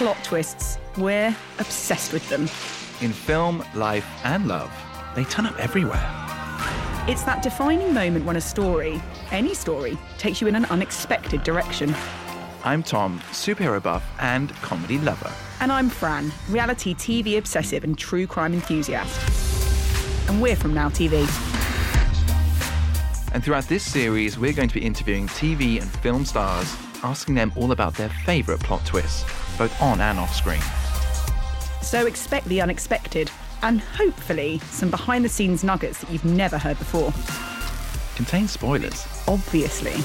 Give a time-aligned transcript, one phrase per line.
[0.00, 2.44] plot twists, we're obsessed with them.
[3.02, 4.72] In film, life, and love,
[5.14, 6.02] they turn up everywhere.
[7.06, 11.94] It's that defining moment when a story, any story, takes you in an unexpected direction.
[12.64, 15.30] I'm Tom, superhero buff and comedy lover.
[15.60, 19.20] And I'm Fran, reality TV obsessive and true crime enthusiast.
[20.30, 21.26] And we're from Now TV.
[23.34, 27.52] And throughout this series, we're going to be interviewing TV and film stars, asking them
[27.54, 29.24] all about their favourite plot twists,
[29.60, 30.62] both on and off screen.
[31.82, 33.30] So expect the unexpected
[33.62, 37.12] and hopefully some behind the scenes nuggets that you've never heard before.
[38.16, 39.06] Contains spoilers.
[39.28, 40.00] Obviously.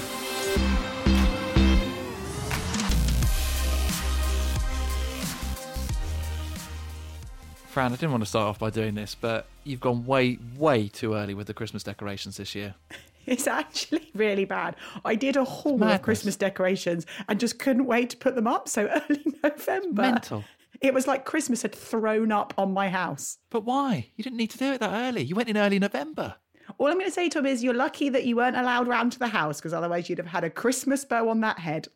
[7.68, 10.90] Fran, I didn't want to start off by doing this, but you've gone way, way
[10.90, 12.76] too early with the Christmas decorations this year.
[13.36, 14.76] It's actually really bad.
[15.04, 18.70] I did a haul of Christmas decorations and just couldn't wait to put them up
[18.70, 20.02] so early November.
[20.04, 20.44] Mental.
[20.82, 23.40] It was like Christmas had thrown up on my house.
[23.50, 24.10] But why?
[24.16, 25.24] You didn't need to do it that early.
[25.24, 26.36] You went in early November.
[26.78, 29.20] All I'm going to say, Tom, is you're lucky that you weren't allowed round to
[29.20, 31.88] the house because otherwise you'd have had a Christmas bow on that head.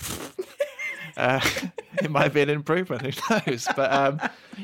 [1.16, 1.40] Uh,
[2.00, 3.02] it might be an improvement.
[3.02, 3.10] Who
[3.46, 3.66] knows?
[3.74, 4.20] But um,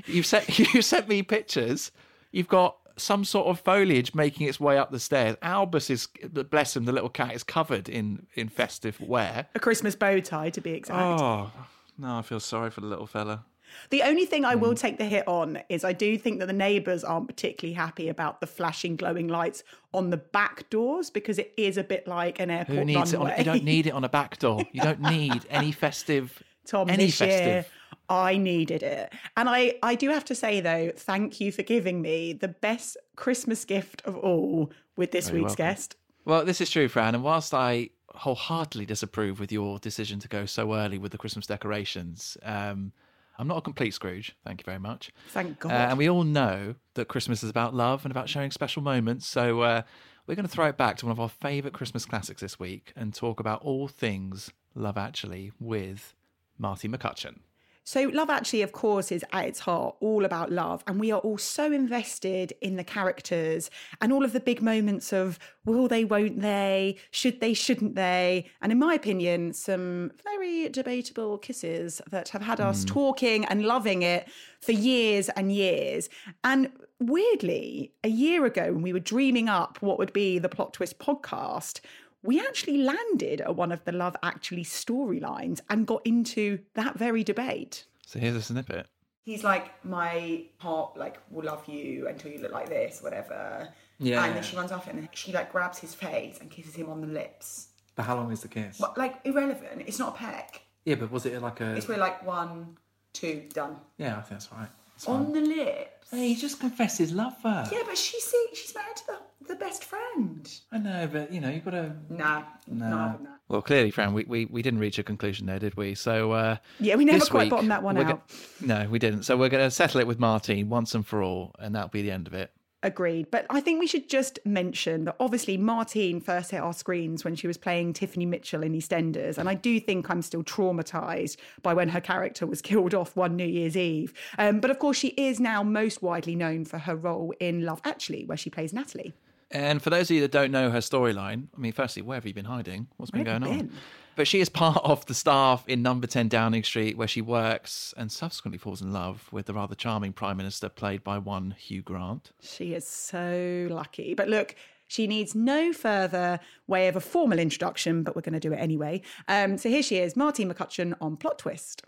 [0.06, 1.91] you've sent you sent me pictures.
[2.30, 5.37] You've got some sort of foliage making its way up the stairs.
[5.42, 6.09] Albus is,
[6.50, 9.47] bless him, the little cat is covered in in festive wear.
[9.55, 11.20] A Christmas bow tie, to be exact.
[11.20, 11.51] Oh
[11.98, 13.45] no, I feel sorry for the little fella.
[13.91, 14.61] The only thing I Hmm.
[14.61, 18.09] will take the hit on is I do think that the neighbours aren't particularly happy
[18.09, 22.39] about the flashing, glowing lights on the back doors because it is a bit like
[22.39, 23.17] an airport Who needs it?
[23.17, 23.33] runway.
[23.33, 24.64] On, you don't need it on a back door.
[24.73, 26.41] You don't need any festive.
[26.67, 27.47] Tom, any this festive.
[27.47, 27.67] year
[28.09, 29.12] I needed it.
[29.37, 32.97] And I, I do have to say though, thank you for giving me the best
[33.17, 35.65] Christmas gift of all with this Very week's welcome.
[35.67, 35.97] guest.
[36.25, 37.15] Well, this is true, Fran.
[37.15, 41.47] And whilst I wholeheartedly disapprove with your decision to go so early with the Christmas
[41.47, 42.92] decorations, um,
[43.39, 44.37] I'm not a complete Scrooge.
[44.45, 45.11] Thank you very much.
[45.31, 45.73] Thank God.
[45.73, 49.27] Uh, and we all know that Christmas is about love and about sharing special moments.
[49.27, 49.83] So uh,
[50.27, 52.92] we're going to throw it back to one of our favourite Christmas classics this week
[52.95, 56.14] and talk about all things Love Actually with
[56.59, 57.39] Martine McCutcheon.
[57.87, 60.83] So, Love Actually, of course, is at its heart all about love.
[60.87, 63.70] And we are all so invested in the characters
[64.01, 68.47] and all of the big moments of will they, won't they, should they, shouldn't they.
[68.63, 72.89] And in my opinion, some very debatable kisses that have had us hmm.
[72.89, 74.31] talking and loving it
[74.63, 76.09] for years and years.
[76.42, 80.73] And weirdly, a year ago, when we were dreaming up what would be the Plot
[80.73, 81.81] Twist podcast,
[82.24, 87.23] we actually landed at one of the Love Actually storylines and got into that very
[87.23, 87.85] debate.
[88.07, 88.86] So here's a snippet.
[89.23, 93.68] He's like, my heart like will love you until you look like this, whatever.
[93.98, 96.89] Yeah, And then she runs off and she like grabs his face and kisses him
[96.89, 97.68] on the lips.
[97.95, 98.79] But how long is the kiss?
[98.79, 99.85] But like irrelevant.
[99.86, 100.62] It's not a peck.
[100.85, 101.74] Yeah, but was it like a.
[101.77, 102.77] It's where like one,
[103.12, 103.77] two, done.
[103.98, 104.68] Yeah, I think that's right.
[104.96, 105.32] It's On fine.
[105.34, 106.10] the lips.
[106.10, 107.68] Hey, he just confessed his love for her.
[107.72, 110.48] Yeah, but she's see, she's married to the, the best friend.
[110.70, 111.92] I know, but you know, you've got to.
[112.08, 112.88] Nah, Nah.
[112.90, 113.32] not having that.
[113.48, 115.94] Well, clearly, Fran, we, we, we didn't reach a conclusion there, did we?
[115.94, 118.27] So uh, Yeah, we never quite week, bottomed that one out.
[118.28, 119.24] go- no, we didn't.
[119.24, 122.00] So we're going to settle it with Martine once and for all, and that'll be
[122.02, 122.52] the end of it.
[122.84, 123.30] Agreed.
[123.30, 127.34] But I think we should just mention that obviously Martine first hit our screens when
[127.34, 129.38] she was playing Tiffany Mitchell in EastEnders.
[129.38, 133.37] And I do think I'm still traumatized by when her character was killed off one
[133.37, 134.12] New Year's Eve.
[134.37, 137.81] Um, but of course, she is now most widely known for her role in Love
[137.84, 139.14] Actually, where she plays Natalie.
[139.50, 142.26] And for those of you that don't know her storyline, I mean, firstly, where have
[142.26, 142.88] you been hiding?
[142.99, 143.70] What's been Where going you on?
[144.14, 144.20] Been?
[144.23, 147.93] But she is part of the staff in Number 10 Downing Street, where she works
[147.97, 151.82] and subsequently falls in love with the rather charming Prime Minister played by one Hugh
[151.82, 152.32] Grant.
[152.41, 154.14] She is so lucky.
[154.14, 154.55] But look,
[154.87, 158.56] she needs no further way of a formal introduction, but we're going to do it
[158.56, 159.03] anyway.
[159.29, 161.82] Um, so here she is, Martine McCutcheon on Plot Twist.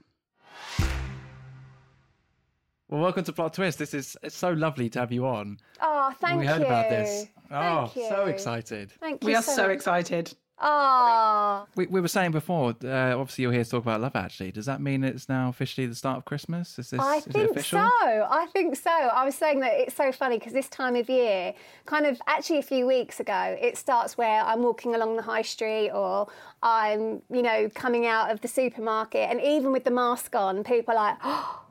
[2.88, 3.78] Well, welcome to Plot Twist.
[3.80, 5.58] This is it's so lovely to have you on.
[5.80, 6.66] Oh, thank we heard you.
[6.66, 7.26] about this.
[7.50, 8.92] Oh, Thank so excited.
[9.00, 9.26] Thank you.
[9.26, 9.72] We are so much.
[9.72, 10.34] excited.
[10.58, 14.16] Oh, We, we were saying before, uh, obviously you're here to talk about love.
[14.16, 16.78] Actually, does that mean it's now officially the start of Christmas?
[16.78, 17.78] Is this I is it think so.
[17.78, 18.90] I think so.
[18.90, 21.52] I was saying that it's so funny because this time of year,
[21.84, 25.42] kind of actually a few weeks ago, it starts where I'm walking along the high
[25.42, 26.28] street or
[26.62, 30.94] I'm, you know, coming out of the supermarket, and even with the mask on, people
[30.94, 31.65] are like, oh.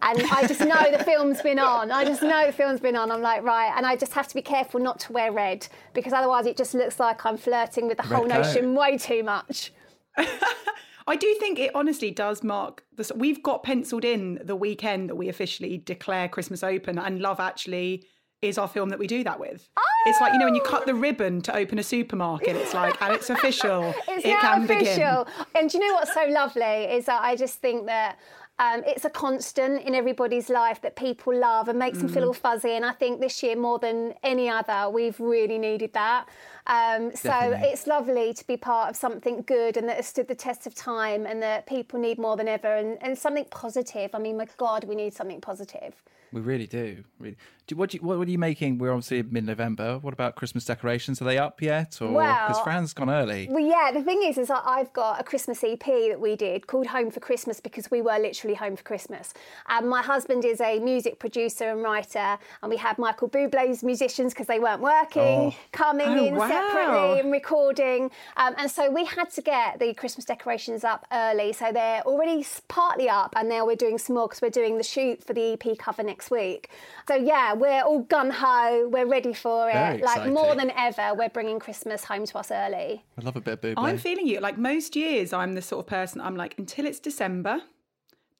[0.00, 1.90] And I just know the film's been on.
[1.90, 3.10] I just know the film's been on.
[3.10, 3.72] I'm like, right.
[3.76, 6.74] And I just have to be careful not to wear red because otherwise it just
[6.74, 8.28] looks like I'm flirting with the whole coat.
[8.28, 9.72] notion way too much.
[11.08, 13.10] I do think it honestly does mark the.
[13.16, 18.04] We've got penciled in the weekend that we officially declare Christmas open, and Love Actually
[18.42, 19.68] is our film that we do that with.
[20.06, 20.96] It's like you know when you cut the oh!
[20.96, 22.56] ribbon to open a supermarket.
[22.56, 23.94] It's like and it's official.
[24.06, 25.24] It's it now can official.
[25.24, 25.46] begin.
[25.54, 28.18] And do you know what's so lovely is that I just think that
[28.60, 32.32] Um, it's a constant in everybody's life that people love and makes them feel all
[32.32, 32.72] fuzzy.
[32.72, 36.26] And I think this year, more than any other, we've really needed that.
[36.68, 37.32] Um, so
[37.62, 40.74] it's lovely to be part of something good and that has stood the test of
[40.74, 44.14] time and that people need more than ever and, and something positive.
[44.14, 45.94] I mean, my God, we need something positive.
[46.30, 47.04] We really do.
[47.18, 47.36] Really.
[47.68, 48.78] Do, what, do you, what, what are you making?
[48.78, 49.98] We're obviously mid November.
[49.98, 51.20] What about Christmas decorations?
[51.22, 51.98] Are they up yet?
[52.02, 53.48] Or because Well- Fran's gone early.
[53.50, 56.86] Well, yeah, the thing is, is I've got a Christmas EP that we did called
[56.88, 59.32] Home for Christmas because we were literally home for Christmas.
[59.66, 64.34] Um, my husband is a music producer and writer, and we had Michael Bublé's musicians
[64.34, 66.48] because they weren't working, coming Oh, in wow.
[66.58, 68.10] Separately and recording.
[68.36, 71.52] Um, and so we had to get the Christmas decorations up early.
[71.52, 74.84] So they're already partly up, and now we're doing some more because we're doing the
[74.84, 76.70] shoot for the EP cover next week.
[77.06, 78.88] So yeah, we're all gun ho.
[78.90, 79.74] We're ready for it.
[79.74, 83.04] Very like more than ever, we're bringing Christmas home to us early.
[83.18, 83.74] I love a bit of Bublé.
[83.76, 84.40] I'm feeling you.
[84.40, 87.62] Like most years, I'm the sort of person I'm like, until it's December,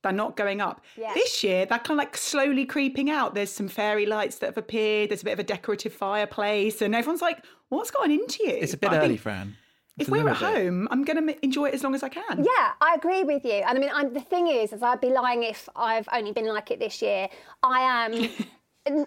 [0.02, 0.84] they're not going up.
[0.96, 1.12] Yeah.
[1.14, 3.34] This year, they're kind of like slowly creeping out.
[3.34, 5.10] There's some fairy lights that have appeared.
[5.10, 8.74] There's a bit of a decorative fireplace, and everyone's like, "What's gotten into you?" it's
[8.74, 9.56] a bit But I early, think Fran.
[9.96, 10.64] If It's a we're at little bit.
[10.66, 12.38] home, I'm going to enjoy it as long as I can.
[12.44, 13.54] Yeah, I agree with you.
[13.54, 16.46] And I mean, I'm, the thing is, is I'd be lying if I've only been
[16.46, 17.28] like it this year.
[17.64, 18.28] I am.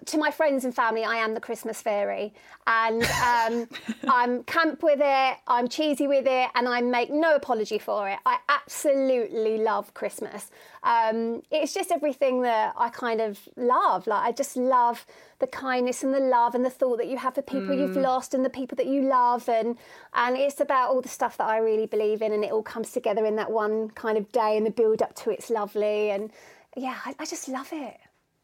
[0.05, 2.33] To my friends and family, I am the Christmas fairy,
[2.67, 3.67] and um,
[4.09, 5.37] I'm camp with it.
[5.47, 8.19] I'm cheesy with it, and I make no apology for it.
[8.25, 10.51] I absolutely love Christmas.
[10.83, 14.07] Um, it's just everything that I kind of love.
[14.07, 15.05] Like I just love
[15.39, 18.33] the kindness and the love and the thought that you have for people you've lost
[18.33, 19.77] and the people that you love, and
[20.13, 22.91] and it's about all the stuff that I really believe in, and it all comes
[22.91, 26.31] together in that one kind of day, and the build up to it's lovely, and
[26.75, 27.97] yeah, I, I just love it.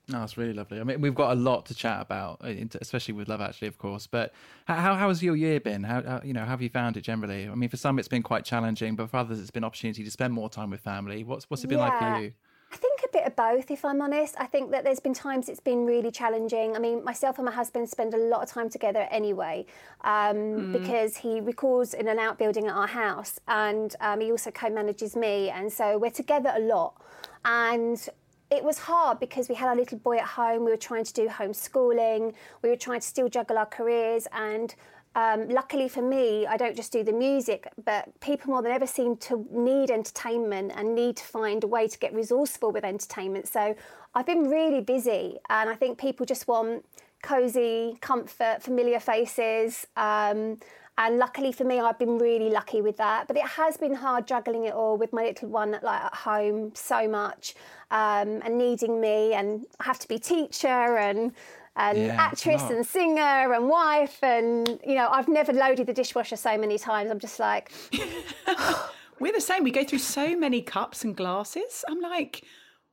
[0.10, 0.80] No, it's really lovely.
[0.80, 3.78] I mean, we've got a lot to chat about, uh, especially with Love Actually, of
[3.78, 4.08] course.
[4.08, 4.34] But
[4.66, 5.84] how how has your year been?
[5.84, 7.50] How, how you know how have you found it generally?
[7.50, 10.12] I mean, for some it's been quite challenging, but for others it's been opportunity to
[10.12, 11.26] spend more time with family.
[11.26, 12.32] What's what's it been like for you?
[12.72, 14.36] I think a bit of both, if I'm honest.
[14.38, 16.76] I think that there's been times it's been really challenging.
[16.76, 19.66] I mean, myself and my husband spend a lot of time together anyway,
[20.02, 25.16] um, because he records in an outbuilding at our house, and um, he also co-manages
[25.16, 27.02] me, and so we're together a lot.
[27.46, 28.10] And
[28.50, 30.64] it was hard because we had our little boy at home.
[30.66, 32.34] We were trying to do homeschooling.
[32.62, 34.74] We were trying to still juggle our careers and.
[35.16, 38.86] Um, luckily for me, I don't just do the music, but people more than ever
[38.86, 43.48] seem to need entertainment and need to find a way to get resourceful with entertainment.
[43.48, 43.74] So
[44.14, 46.86] I've been really busy, and I think people just want
[47.24, 49.88] cozy, comfort, familiar faces.
[49.96, 50.60] Um,
[50.98, 53.28] and luckily for me, I've been really lucky with that.
[53.28, 56.72] But it has been hard juggling it all with my little one like at home
[56.74, 57.56] so much
[57.92, 61.34] um, and needing me, and I have to be teacher and
[61.76, 66.36] and Yeah, actress and singer and wife and you know I've never loaded the dishwasher
[66.36, 67.12] so many times.
[67.12, 67.72] I'm just like,
[69.20, 69.64] We're the same.
[69.64, 71.84] We go through so many cups and glasses.
[71.90, 72.44] I'm like,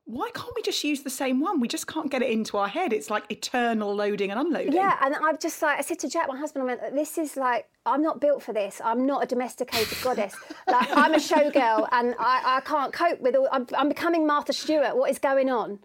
[0.07, 1.61] why can't we just use the same one?
[1.61, 2.93] We just can't get it into our head.
[2.93, 4.75] It's like eternal loading and unloading.
[4.75, 4.99] yeah.
[5.01, 7.69] And I've just like I said to Jack, my husband, I went, this is like
[7.87, 8.81] I'm not built for this.
[8.85, 10.35] I'm not a domesticated goddess.
[10.67, 13.49] Like I'm a showgirl and I, I can't cope with all.
[13.53, 14.97] I'm, I'm becoming Martha Stewart.
[14.97, 15.79] What is going on?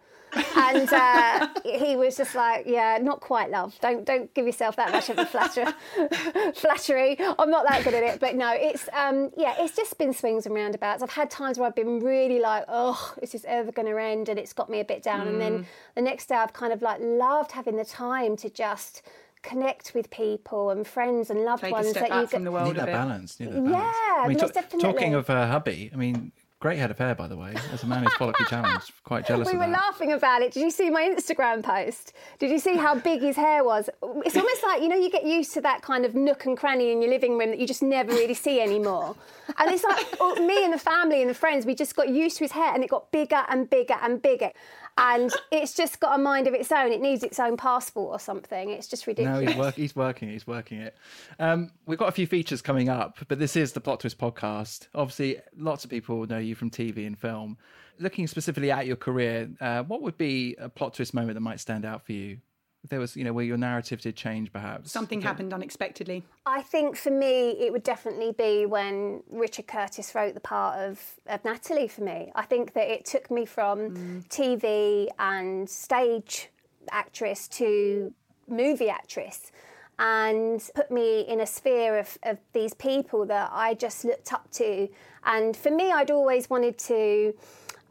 [0.55, 3.77] And uh, he was just like, "Yeah, not quite, love.
[3.81, 5.73] Don't don't give yourself that much of a flatter,
[6.55, 7.17] flattery.
[7.19, 10.45] I'm not that good at it, but no, it's um, yeah, it's just been swings
[10.45, 11.01] and roundabouts.
[11.01, 14.29] I've had times where I've been really like, oh, is this ever going to end?
[14.29, 15.27] And it's got me a bit down.
[15.27, 15.65] And then
[15.95, 19.01] the next day, I've kind of like loved having the time to just
[19.41, 22.39] connect with people and friends and loved Take a ones step that back you from
[22.41, 22.45] get.
[22.45, 23.39] the world Need that balance.
[23.39, 23.71] Need that balance.
[23.71, 24.91] Yeah, I mean, most ta- definitely.
[24.91, 27.53] talking of her hubby, I mean, great head of hair, by the way.
[27.71, 29.71] As a man who's follically challenged, quite jealous We were that.
[29.71, 30.51] laughing about it.
[30.51, 32.13] Did you see my Instagram post?
[32.37, 33.89] Did you see how big his hair was?
[34.25, 36.91] It's almost like, you know, you get used to that kind of nook and cranny
[36.91, 39.15] in your living room that you just never really see anymore.
[39.57, 42.37] And it's like oh, me and the family and the friends, we just got used
[42.37, 44.51] to his hair and it got bigger and bigger and bigger.
[44.99, 46.91] And it's just got a mind of its own.
[46.91, 48.69] It needs its own passport or something.
[48.69, 49.41] It's just ridiculous.
[49.41, 50.29] No, he's, work, he's working.
[50.29, 50.97] He's working it.
[51.39, 54.87] Um, we've got a few features coming up, but this is the Plot Twist podcast.
[54.93, 57.57] Obviously, lots of people know you from TV and film.
[57.97, 61.59] Looking specifically at your career, uh, what would be a plot twist moment that might
[61.59, 62.37] stand out for you?
[62.83, 66.23] If there was, you know, where your narrative did change, perhaps Something happened unexpectedly.
[66.45, 71.01] I think for me, it would definitely be when Richard Curtis wrote the part of,
[71.27, 72.31] of Natalie for me.
[72.35, 76.49] I think that it took me from TV and stage
[76.91, 78.13] actress to
[78.47, 79.51] movie actress
[79.99, 84.49] and put me in a sphere of, of these people that I just looked up
[84.51, 84.87] to.
[85.25, 87.33] And for me, I'd always wanted to.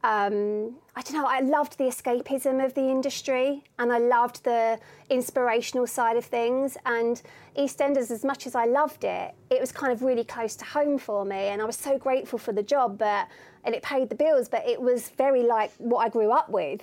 [0.05, 4.81] Um, I don't know, I loved the escapism of the industry and I loved the
[5.09, 6.77] inspirational side of things.
[6.87, 7.23] And
[7.57, 10.99] EastEnders, as much as I loved it, it was kind of really close to home
[10.99, 11.37] for me.
[11.37, 13.29] And I was so grateful for the job, but
[13.65, 16.81] and it paid the bills, but it was very like what I grew up with.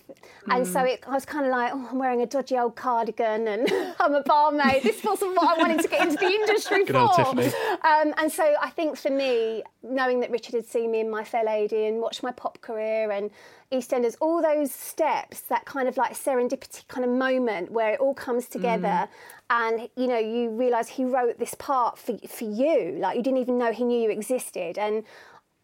[0.50, 3.48] And so it, I was kind of like, oh, I'm wearing a dodgy old cardigan
[3.48, 3.68] and
[4.00, 4.84] I'm a barmaid.
[4.84, 7.88] This wasn't what I wanted to get into the industry Good for.
[7.88, 11.24] Um, and so I think for me, knowing that Richard had seen me in My
[11.24, 13.32] Fair Lady and watched my pop career and
[13.72, 18.14] EastEnders, all those steps, that kind of like serendipity kind of moment where it all
[18.14, 19.08] comes together
[19.50, 23.38] and you know you realise he wrote this part for, for you like you didn't
[23.38, 25.04] even know he knew you existed and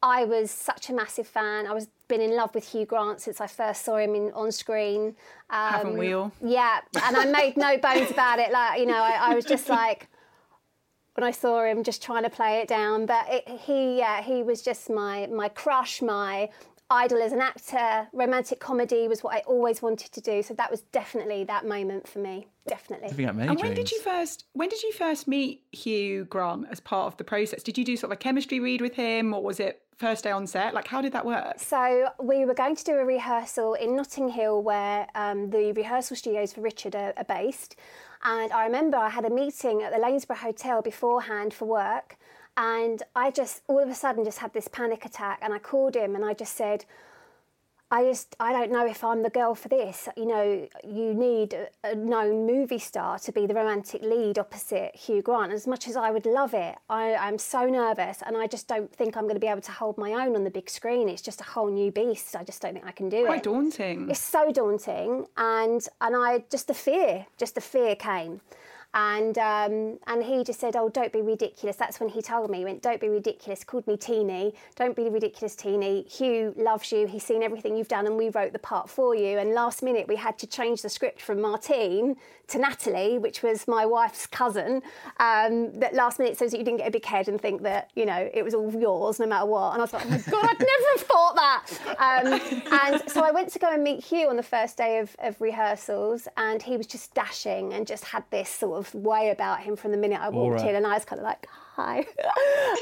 [0.03, 1.67] I was such a massive fan.
[1.67, 4.51] I was been in love with Hugh Grant since I first saw him in, on
[4.51, 5.15] screen.
[5.49, 6.31] Um, Haven't we all?
[6.43, 8.51] Yeah, and I made no bones about it.
[8.51, 10.07] Like you know, I, I was just like
[11.13, 13.05] when I saw him, just trying to play it down.
[13.05, 16.49] But it, he, yeah, he was just my my crush, my
[16.91, 18.07] idol as an actor.
[18.13, 20.43] Romantic comedy was what I always wanted to do.
[20.43, 22.47] So that was definitely that moment for me.
[22.67, 23.09] Definitely.
[23.09, 26.67] Have you got And when did you first when did you first meet Hugh Grant
[26.69, 27.63] as part of the process?
[27.63, 30.31] Did you do sort of a chemistry read with him or was it first day
[30.31, 30.73] on set?
[30.73, 31.53] Like how did that work?
[31.57, 36.15] So we were going to do a rehearsal in Notting Hill, where um, the rehearsal
[36.17, 37.75] studios for Richard are, are based.
[38.23, 42.17] And I remember I had a meeting at the Lanesborough Hotel beforehand for work,
[42.57, 45.95] and I just all of a sudden just had this panic attack, and I called
[45.95, 46.85] him and I just said.
[47.93, 50.07] I just I don't know if I'm the girl for this.
[50.15, 54.95] You know, you need a, a known movie star to be the romantic lead opposite
[54.95, 55.51] Hugh Grant.
[55.51, 58.89] As much as I would love it, I, I'm so nervous, and I just don't
[58.95, 61.09] think I'm going to be able to hold my own on the big screen.
[61.09, 62.33] It's just a whole new beast.
[62.33, 63.43] I just don't think I can do Quite it.
[63.43, 64.09] Quite daunting.
[64.09, 68.39] It's so daunting, and and I just the fear, just the fear came.
[68.93, 72.59] And um, and he just said, "Oh, don't be ridiculous." That's when he told me,
[72.59, 74.53] he "Went, don't be ridiculous." Called me Teeny.
[74.75, 76.03] Don't be ridiculous, Teeny.
[76.03, 77.07] Hugh loves you.
[77.07, 79.37] He's seen everything you've done, and we wrote the part for you.
[79.37, 82.17] And last minute, we had to change the script from Martine
[82.47, 84.81] to Natalie, which was my wife's cousin.
[85.21, 87.91] Um, that last minute, so that you didn't get a big head and think that
[87.95, 89.71] you know it was all yours no matter what.
[89.71, 91.65] And I was like, "Oh my god, I'd never have thought that."
[91.97, 95.15] Um, and so I went to go and meet Hugh on the first day of,
[95.19, 99.61] of rehearsals, and he was just dashing and just had this sort of way about
[99.61, 100.69] him from the minute I walked Aura.
[100.69, 101.47] in, and I was kind of like,
[101.81, 101.99] "Hi."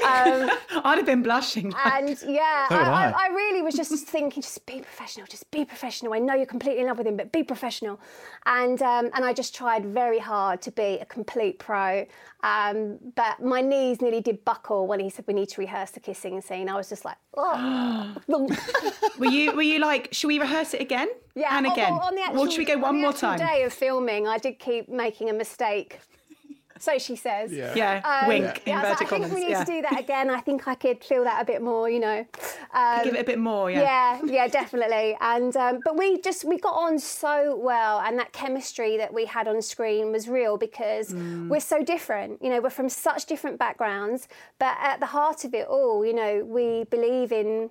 [0.04, 0.50] um,
[0.84, 1.72] I'd have been blushing.
[1.84, 3.08] and yeah, So I, I.
[3.08, 6.14] I, I really was just thinking, just be professional, just be professional.
[6.14, 8.00] I know you're completely in love with him, but be professional.
[8.46, 12.06] And um, and I just tried very hard to be a complete pro.
[12.42, 16.00] Um, but my knees nearly did buckle when he said we need to rehearse the
[16.00, 16.68] kissing scene.
[16.68, 18.16] I was just like, oh.
[19.18, 21.08] were you were you like, should we rehearse it again?
[21.34, 21.56] yeah.
[21.56, 21.92] And on- again.
[21.92, 23.38] On, the actual, or should we go on one the more time?
[23.38, 25.98] Day of filming, I did keep making a mistake.
[26.80, 27.52] So she says.
[27.52, 28.00] Yeah.
[28.04, 28.62] Um, Wink.
[28.66, 29.32] Yeah, I was like, I think commas.
[29.32, 29.64] we need yeah.
[29.64, 30.30] to do that again.
[30.30, 32.26] I think I could feel that a bit more, you know.
[32.72, 33.82] Um, Give it a bit more, yeah.
[33.82, 35.16] yeah, yeah, definitely.
[35.20, 39.26] And um, but we just we got on so well, and that chemistry that we
[39.26, 42.42] had on screen was real because we're so different.
[42.42, 44.26] You know, we're from such different backgrounds,
[44.58, 47.70] but at the heart of it all, you know, we believe in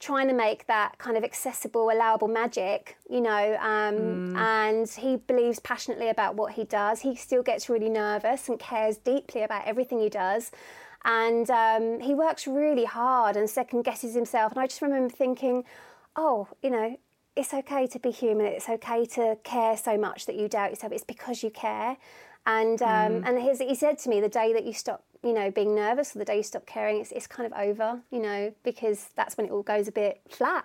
[0.00, 5.58] trying to make that kind of accessible, allowable magic, you know, um, and he believes
[5.58, 7.00] passionately about what he does.
[7.00, 10.52] He still gets really nervous and cares deeply about everything he does.
[11.04, 14.52] And um, he works really hard and second guesses himself.
[14.52, 15.64] And I just remember thinking,
[16.14, 16.96] oh, you know,
[17.34, 18.46] it's okay to be human.
[18.46, 20.92] It's okay to care so much that you doubt yourself.
[20.92, 21.96] It's because you care.
[22.46, 25.50] And um, and his, he said to me, the day that you stop, you know,
[25.50, 28.54] being nervous, or the day you stop caring, it's, it's kind of over, you know,
[28.62, 30.64] because that's when it all goes a bit flat.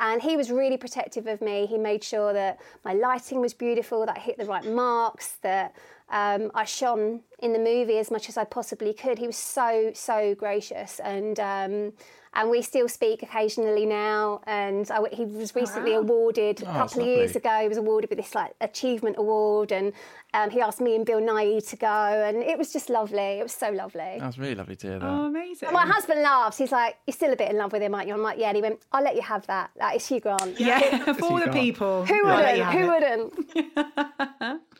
[0.00, 1.66] And he was really protective of me.
[1.66, 5.74] He made sure that my lighting was beautiful, that I hit the right marks, that
[6.10, 9.18] um, I shone in the movie as much as I possibly could.
[9.18, 11.00] He was so, so gracious.
[11.00, 11.92] And um,
[12.34, 14.40] and we still speak occasionally now.
[14.46, 17.58] And I, he was recently awarded a Oh, couple of years ago.
[17.62, 19.92] He was awarded with this like achievement award, and
[20.34, 21.86] um, he asked me and Bill Nighy to go,
[22.26, 23.18] and it was just lovely.
[23.40, 24.16] It was so lovely.
[24.18, 25.06] That was really lovely to hear that.
[25.08, 25.72] Oh, amazing.
[25.72, 26.58] My husband laughs.
[26.58, 28.48] He's like, "You're still a bit in love with him, aren't you?" I'm like, "Yeah."
[28.48, 29.70] And he went, "I'll let you have that.
[29.76, 31.54] That is Hugh Grant." yeah, for all the gone.
[31.54, 32.04] people.
[32.06, 32.72] Who I'll wouldn't?
[32.72, 33.32] Who it.
[33.64, 34.60] wouldn't?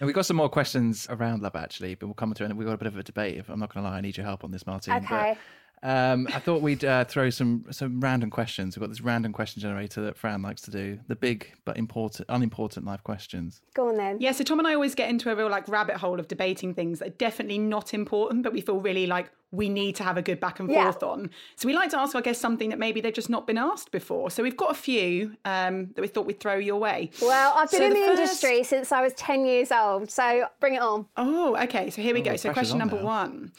[0.00, 2.56] And we've got some more questions around love, actually, but we'll come to it.
[2.56, 3.38] We've got a bit of a debate.
[3.38, 4.92] If I'm not going to lie, I need your help on this, Martin.
[4.92, 5.38] But, Okay.
[5.84, 8.74] Um, I thought we'd uh, throw some some random questions.
[8.76, 10.98] We've got this random question generator that Fran likes to do.
[11.08, 13.60] The big but important, unimportant life questions.
[13.74, 14.16] Go on then.
[14.20, 16.74] Yeah, so Tom and I always get into a real like rabbit hole of debating
[16.74, 20.16] things that are definitely not important, but we feel really like we need to have
[20.16, 20.82] a good back and Yeah.
[20.90, 21.30] forth on.
[21.54, 23.92] So we like to ask, I guess, something that maybe they've just not been asked
[23.92, 24.28] before.
[24.30, 27.10] So we've got a few um, that we thought we'd throw your way.
[27.22, 30.10] Well, I've been So in the, the first- industry since I was 10 years old,
[30.10, 31.06] so bring it on.
[31.16, 31.90] Oh, okay.
[31.90, 32.36] So here we Oh, go.
[32.36, 33.04] So question number now.
[33.04, 33.52] one: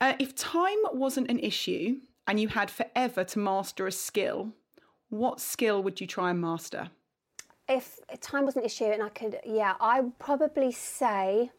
[0.00, 4.52] uh, If time wasn't an issue and you had forever to master a skill,
[5.08, 6.90] what skill would you try and master?
[7.68, 11.50] If time wasn't an issue and I could, yeah, I would probably say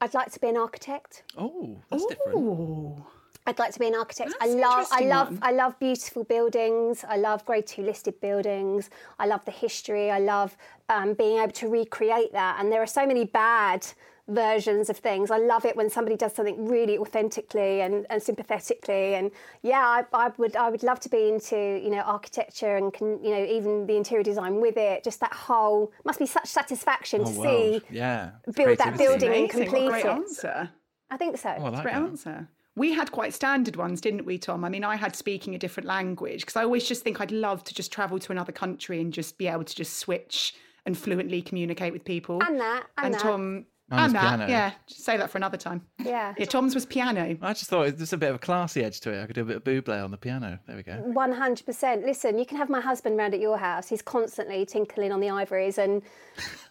[0.00, 1.24] I'd like to be an architect.
[1.36, 3.04] Oh, that's different.
[3.44, 4.34] I'd like to be an architect.
[4.38, 5.38] That's I love, I love, one.
[5.42, 7.04] I love beautiful buildings.
[7.08, 8.88] I love Grade Two listed buildings.
[9.18, 10.10] I love the history.
[10.12, 10.56] I love
[10.88, 12.58] um, being able to recreate that.
[12.60, 13.84] And there are so many bad
[14.28, 15.30] versions of things.
[15.30, 19.14] I love it when somebody does something really authentically and, and sympathetically.
[19.14, 19.30] And
[19.62, 23.22] yeah, I, I would, I would love to be into you know architecture and can,
[23.22, 25.04] you know even the interior design with it.
[25.04, 27.44] Just that whole must be such satisfaction oh, to Oh, wow.
[27.44, 27.82] see.
[27.90, 28.30] Yeah.
[28.54, 29.58] build that building and Amazing.
[29.58, 30.08] What a complete great it.
[30.08, 30.70] answer.
[31.10, 31.54] I think so.
[31.58, 32.02] Oh, I like Great that.
[32.02, 32.48] answer.
[32.74, 34.64] We had quite standard ones, didn't we, Tom?
[34.64, 37.62] I mean, I had speaking a different language because I always just think I'd love
[37.64, 40.54] to just travel to another country and just be able to just switch
[40.86, 42.42] and fluently communicate with people.
[42.42, 43.20] And that, and that.
[43.20, 43.66] Tom, Mine was
[43.98, 44.46] and that, piano.
[44.48, 44.72] yeah.
[44.86, 45.82] Just say that for another time.
[45.98, 46.34] Yeah.
[46.38, 47.36] Yeah, Tom's was piano.
[47.42, 49.22] I just thought there's a bit of a classy edge to it.
[49.22, 50.58] I could do a bit of Bublé on the piano.
[50.66, 50.94] There we go.
[50.94, 52.04] One hundred percent.
[52.04, 53.88] Listen, you can have my husband round at your house.
[53.88, 56.02] He's constantly tinkling on the ivories, and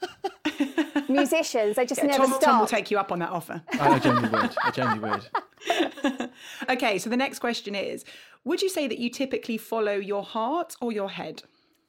[1.09, 2.41] musicians they just never Tom, stop.
[2.41, 3.61] Tom will take you up on that offer.
[3.73, 4.55] I genuinely would.
[4.63, 6.29] I genuinely would.
[6.69, 8.03] okay, so the next question is
[8.43, 11.43] Would you say that you typically follow your heart or your head?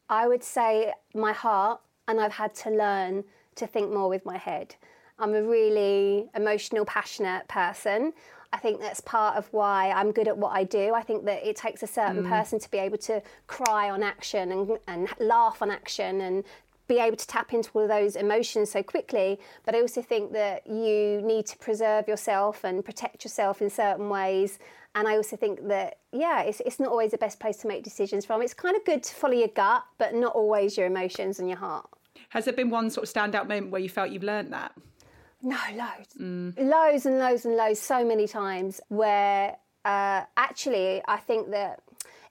[0.08, 3.24] I would say my heart, and I've had to learn
[3.54, 4.74] to think more with my head.
[5.22, 8.12] I'm a really emotional, passionate person.
[8.52, 10.94] I think that's part of why I'm good at what I do.
[10.94, 12.28] I think that it takes a certain mm.
[12.28, 16.44] person to be able to cry on action and, and laugh on action and
[16.88, 19.38] be able to tap into all of those emotions so quickly.
[19.64, 24.10] But I also think that you need to preserve yourself and protect yourself in certain
[24.10, 24.58] ways.
[24.96, 27.84] And I also think that, yeah, it's, it's not always the best place to make
[27.84, 28.42] decisions from.
[28.42, 31.58] It's kind of good to follow your gut, but not always your emotions and your
[31.58, 31.88] heart.
[32.30, 34.72] Has there been one sort of standout moment where you felt you've learned that?
[35.42, 36.14] No, loads.
[36.58, 41.80] Loads and loads and loads, so many times where uh, actually I think that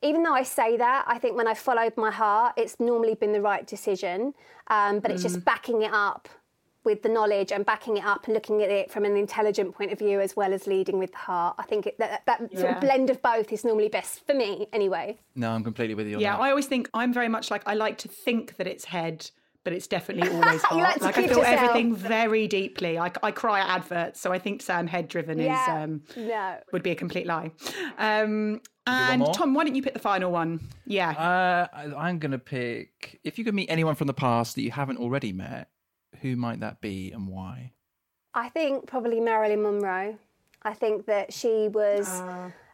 [0.02, 3.34] even though I say that, I think when I followed my heart, it's normally been
[3.34, 4.34] the right decision.
[4.68, 6.30] Um, but it's just backing it up
[6.84, 9.92] with the knowledge and backing it up and looking at it from an intelligent point
[9.92, 11.56] of view as well as leading with the heart.
[11.60, 12.76] I think it, that, that sort Yeah.
[12.76, 15.20] of blend of both is normally best for me anyway.
[15.36, 16.42] No, I'm completely with you on Yeah, that.
[16.42, 19.30] I always think I'm very much like I like to think that it's head,
[19.64, 20.78] but it's definitely always heart.
[21.00, 21.48] You like I feel yourself.
[21.48, 22.98] everything very deeply.
[22.98, 26.58] I, I cry at adverts, so I think Sam head driven is um, No.
[26.74, 27.52] would be a complete lie.
[27.98, 29.26] Um, and?
[29.34, 30.60] Tom, why don't you pick the final one?
[30.86, 31.12] Yeah.
[31.12, 33.20] Uh, I- I'm going to pick.
[33.24, 35.70] If you could meet anyone from the past that you haven't already met,
[36.22, 37.74] who might that be and why?
[38.34, 40.18] I think probably Marilyn Monroe.
[40.64, 42.08] I think that she was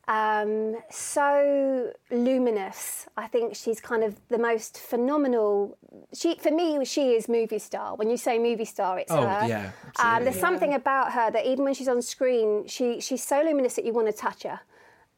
[0.07, 3.07] um, so luminous.
[3.17, 5.77] I think she's kind of the most phenomenal.
[6.13, 7.95] She, for me, she is movie star.
[7.95, 9.47] When you say movie star, it's Oh, her.
[9.47, 10.23] yeah, Um, absolutely.
[10.25, 13.85] there's something about her that even when she's on screen, she she's so luminous that
[13.85, 14.59] you want to touch her.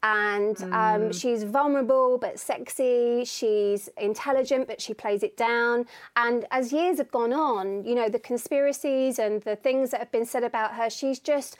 [0.02, 0.73] And Mm.
[0.73, 3.25] um, she's vulnerable but sexy.
[3.25, 5.86] She's intelligent but she plays it down.
[6.15, 10.12] And as years have gone on, you know, the conspiracies and the things that have
[10.12, 11.58] been said about her, she's just,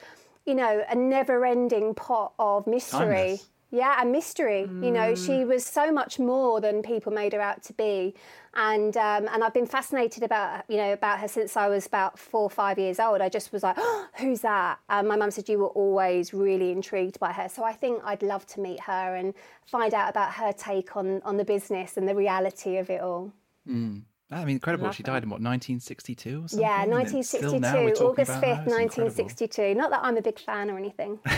[0.50, 2.98] you know, a never ending pot of mystery.
[3.06, 3.46] Timeless.
[3.72, 4.62] Yeah, a mystery.
[4.62, 5.26] You know, Mm.
[5.26, 8.16] she was so much more than people made her out to be,
[8.52, 12.18] and um, and I've been fascinated about you know about her since I was about
[12.18, 13.20] four or five years old.
[13.20, 14.80] I just was like, oh, who's that?
[14.88, 18.24] And my mum said you were always really intrigued by her, so I think I'd
[18.24, 19.34] love to meet her and
[19.66, 23.32] find out about her take on on the business and the reality of it all.
[24.32, 24.92] I mean, incredible.
[24.92, 26.60] She died in what 1962 or something.
[26.60, 28.72] Yeah, and it's still now 1962, August 5th, It's incredible.
[28.72, 29.74] 1962.
[29.74, 31.18] Not that I'm a big fan or anything.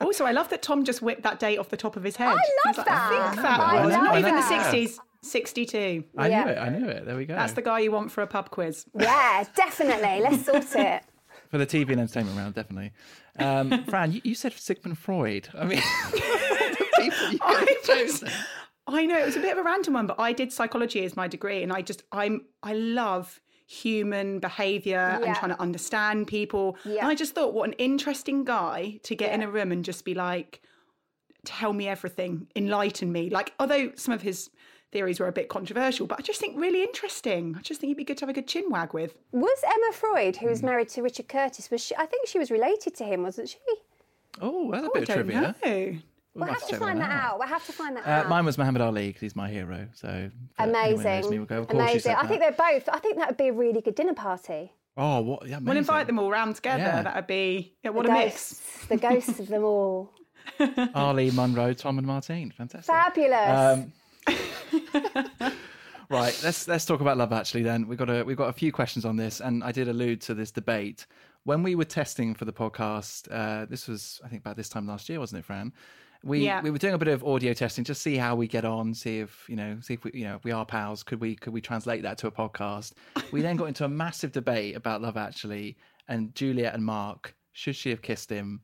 [0.00, 2.28] Also, I love that Tom just whipped that date off the top of his head.
[2.28, 3.12] I love He's like, that.
[3.12, 6.04] I think that I was love not even the 60s, 62.
[6.18, 6.44] I Yeah.
[6.44, 6.58] knew it.
[6.58, 7.04] I knew it.
[7.06, 7.34] There we go.
[7.36, 8.86] That's the guy you want for a pub quiz.
[8.98, 10.20] yeah, definitely.
[10.20, 11.04] Let's sort it.
[11.50, 12.92] For the TV and entertainment round, definitely.
[13.38, 15.48] Um, Fran, you, you said Sigmund Freud.
[15.56, 18.28] I mean, the people you could have chosen.
[18.90, 21.16] I know it was a bit of a random one, but I did psychology as
[21.16, 25.26] my degree, and I just I'm I love human behavior Yeah.
[25.26, 26.76] and trying to understand people.
[26.84, 27.02] Yeah.
[27.02, 30.04] And I just thought, what an interesting guy to get in a room and just
[30.04, 30.60] be like,
[31.44, 33.30] tell me everything, enlighten me.
[33.30, 34.50] Like, although some of his
[34.90, 37.54] theories were a bit controversial, but I just think really interesting.
[37.56, 39.14] I just think he'd be good to have a good chin wag with.
[39.30, 40.66] Was Emma Freud, who was hmm.
[40.66, 41.94] married to Richard Curtis, was she?
[41.94, 43.58] I think she was related to him, wasn't she?
[44.40, 45.54] Oh, that's a I bit of don't trivia.
[45.64, 45.98] know.
[46.34, 47.38] We'll We'll have to check find that out.
[47.40, 48.28] We'll have to find that Uh, out.
[48.28, 49.88] mine was Muhammad Ali because he's my hero.
[49.94, 51.30] So for anyone who knows Amazing.
[51.30, 52.00] me will go, of Amazing.
[52.00, 52.88] said I think they're both.
[52.88, 54.72] I think that would be a really good dinner party.
[54.96, 55.46] Oh, what?
[55.48, 56.82] Yeah, We'll invite them all round together.
[56.82, 57.02] Yeah.
[57.02, 58.86] That would be yeah, what the a ghosts, mix.
[58.86, 60.12] the ghosts of them all.
[60.94, 62.50] Ali, Monroe, Tom, and Martine.
[62.50, 62.86] Fantastic.
[62.94, 63.88] Fabulous.
[64.28, 65.12] Um,
[66.08, 67.32] right, let's let's talk about love.
[67.32, 69.88] Actually, then we've got a we've got a few questions on this, and I did
[69.88, 71.06] allude to this debate
[71.44, 73.28] when we were testing for the podcast.
[73.30, 75.72] Uh, this was, I think, about this time last year, wasn't it, Fran?
[76.22, 76.60] We Yeah.
[76.60, 79.20] we were doing a bit of audio testing, just see how we get on, see
[79.20, 81.02] if you know, see if we you know if we are pals.
[81.02, 82.92] Could we could we translate that to a podcast?
[83.32, 85.76] We then got into a massive debate about Love Actually
[86.08, 87.34] and Juliet and Mark.
[87.52, 88.60] Should she have kissed him?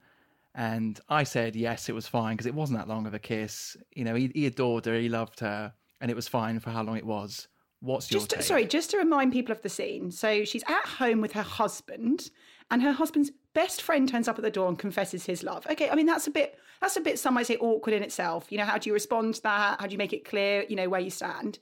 [0.55, 3.77] And I said yes, it was fine because it wasn't that long of a kiss.
[3.95, 6.83] You know, he, he adored her, he loved her, and it was fine for how
[6.83, 7.49] long it was.
[7.81, 8.45] What's your Just to, take?
[8.45, 10.11] sorry, just to remind people of the scene.
[10.11, 12.31] So she's at home with her husband,
[12.71, 15.67] and her husband's best friend turns up at the door and confesses his love.
[15.71, 18.47] Okay, I mean that's a bit that's a bit some might say awkward in itself.
[18.51, 19.81] You know, how do you respond to that?
[19.81, 20.65] How do you make it clear?
[20.69, 21.59] You know where you stand.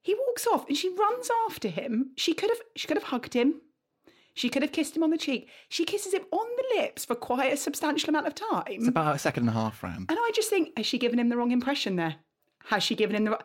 [0.00, 2.12] He walks off, and she runs after him.
[2.16, 3.60] She could have she could have hugged him.
[4.34, 5.48] She could have kissed him on the cheek.
[5.68, 8.62] She kisses him on the lips for quite a substantial amount of time.
[8.68, 10.06] It's about a second and a half, Ram.
[10.08, 12.14] And I just think, has she given him the wrong impression there?
[12.66, 13.38] Has she given him the?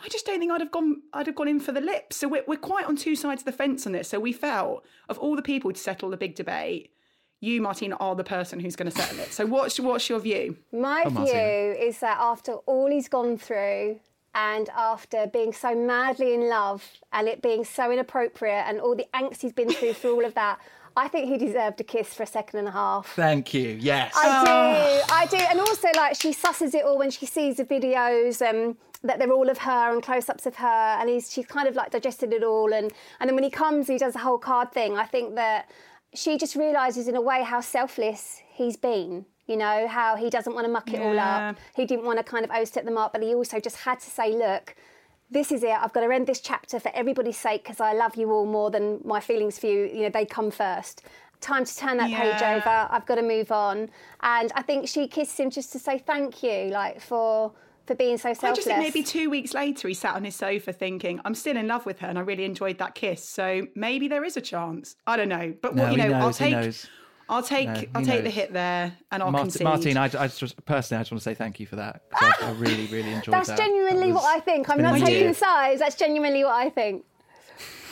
[0.00, 1.02] I just don't think I'd have gone.
[1.14, 2.16] I'd have gone in for the lips.
[2.16, 4.08] So we're, we're quite on two sides of the fence on this.
[4.08, 6.92] So we felt of all the people to settle the big debate,
[7.40, 9.32] you, Martina, are the person who's going to settle it.
[9.32, 10.56] So what's what's your view?
[10.72, 14.00] My Oh, view is that after all he's gone through
[14.34, 19.06] and after being so madly in love and it being so inappropriate and all the
[19.14, 20.58] angst he's been through for all of that,
[20.96, 23.06] I think he deserved a kiss for a second and a half.
[23.14, 23.78] Thank you.
[23.80, 24.12] Yes.
[24.16, 27.64] I do, I do, and also like she susses it all when she sees the
[27.64, 30.66] videos um, that they're all of her and close-ups of her,
[30.98, 33.86] and he's she's kind of like digested it all, and and then when he comes,
[33.86, 34.96] he does the whole card thing.
[34.98, 35.70] I think that
[36.14, 39.26] she just realizes in a way how selfless he's been.
[39.46, 41.56] You know how he doesn't want to muck it all up.
[41.74, 44.10] He didn't want to kind of overstep the mark, but he also just had to
[44.10, 44.74] say, look.
[45.30, 45.72] This is it.
[45.72, 48.70] I've got to end this chapter for everybody's sake because I love you all more
[48.70, 49.84] than my feelings for you.
[49.84, 51.02] You know, they come first.
[51.42, 52.88] Time to turn that page over.
[52.90, 53.90] I've got to move on.
[54.22, 57.52] And I think she kissed him just to say thank you, like for
[57.88, 60.72] for being so I just think maybe two weeks later he sat on his sofa
[60.72, 63.26] thinking, I'm still in love with her and I really enjoyed that kiss.
[63.26, 64.94] So maybe there is a chance.
[65.06, 65.54] I don't know.
[65.60, 66.86] But No, what you he know, I'll knows, he take knows.
[67.30, 69.64] I'll take No, I'll take the hit there and I'll Martin, concede.
[69.64, 72.02] Martin I, I just personally, I just want to say thank you for that.
[72.14, 73.56] I, I really, really enjoyed That's that.
[73.56, 74.68] That's genuinely That was- what I think.
[74.70, 75.80] I'm not taking sides.
[75.80, 77.04] That's genuinely what I think.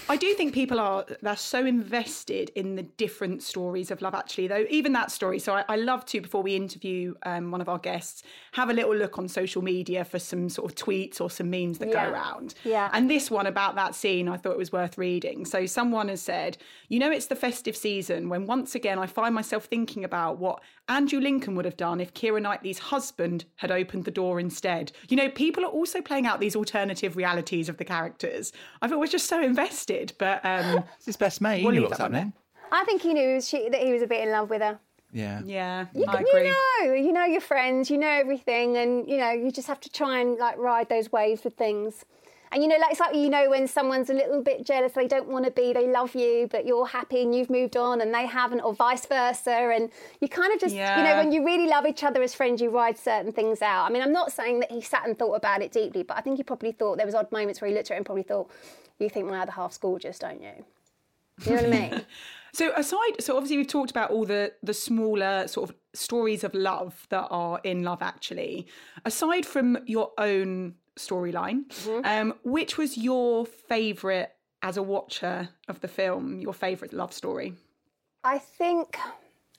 [0.08, 4.46] I do think people are they're so invested in the different stories of love actually
[4.46, 7.68] though even that story so I, I love to before we interview um, one of
[7.68, 11.28] our guests have a little look on social media for some sort of tweets or
[11.28, 12.06] some memes that Yeah.
[12.06, 12.88] go around Yeah.
[12.92, 16.22] and this one about that scene I thought it was worth reading so someone has
[16.22, 16.56] said
[16.88, 20.62] you know it's the festive season when once again I find myself thinking about what
[20.88, 25.16] Andrew Lincoln would have done if Keira Knightley's husband had opened the door instead you
[25.16, 29.06] know people are also playing out these alternative realities of the characters I thought we're
[29.06, 31.58] just so invested but um It's his best mate.
[31.58, 32.32] He We'll knew leave what was that one happening.
[32.72, 34.78] I think he knew she, that he was a bit in love with her.
[35.12, 35.40] Yeah.
[35.44, 39.30] Yeah, You, I you know, you know your friends, you know everything, and you know
[39.30, 42.04] you just have to try and like ride those waves with things.
[42.52, 45.08] And you know, like it's like you know when someone's a little bit jealous, they
[45.08, 48.14] don't want to be, they love you, but you're happy and you've moved on, and
[48.14, 49.50] they haven't, or vice versa.
[49.50, 52.60] And you kind of just, you know, when you really love each other as friends,
[52.60, 53.84] you ride certain things out.
[53.84, 56.20] I mean, I'm not saying that he sat and thought about it deeply, but I
[56.20, 58.24] think he probably thought there was odd moments where he looked at it and probably
[58.24, 58.50] thought,
[58.98, 60.64] "You think my other half's gorgeous, don't you?"
[61.44, 62.06] You know what I mean?
[62.56, 66.54] So aside, so obviously we've talked about all the the smaller sort of stories of
[66.54, 68.66] love that are in Love Actually.
[69.04, 72.04] Aside from your own storyline, Mm-hmm.
[72.04, 74.28] um, which was your favourite
[74.62, 76.40] as a watcher of the film?
[76.40, 77.54] Your favourite love story?
[78.24, 78.98] I think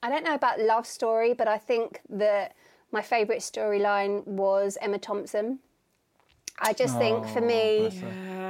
[0.04, 2.54] I don't know about love story, but I think that
[2.92, 5.60] my favourite storyline was Emma Thompson.
[6.60, 7.92] I just think for me,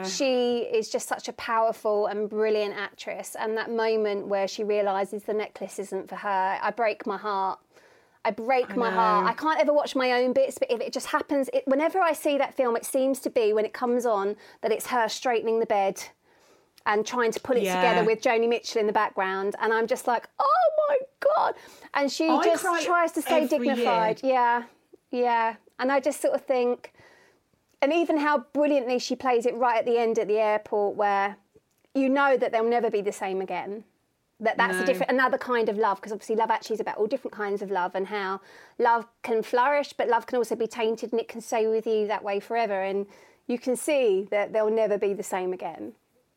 [0.06, 3.36] she is just such a powerful and brilliant actress.
[3.38, 7.60] And that moment where she realises the necklace isn't for her, I break my heart.
[8.28, 9.26] I break my heart.
[9.26, 12.12] I can't ever watch my own bits, but if it just happens, it, whenever I
[12.12, 15.62] see that film, it seems to be when it comes on that it's her straightening
[15.62, 16.04] the bed
[16.86, 17.76] and trying to put it Yeah.
[17.76, 19.56] together with Joni Mitchell in the background.
[19.62, 20.98] And I'm just like, oh my
[21.36, 21.56] God.
[21.94, 23.76] And she I just tries to stay every year.
[23.76, 24.20] dignified.
[24.24, 24.64] Yeah,
[25.12, 25.56] yeah.
[25.80, 26.92] And I just sort of think,
[27.82, 31.38] and even how brilliantly she plays it right at the end at the airport, where
[31.96, 33.86] you know that they'll never be the same again.
[34.40, 37.08] That that's a different, another kind of love, because obviously love actually is about all
[37.08, 38.40] different kinds of love and how
[38.78, 42.06] love can flourish, but love can also be tainted and it can stay with you
[42.08, 42.84] that way forever.
[42.84, 43.08] And
[43.48, 45.94] you can see that they'll never be the same again.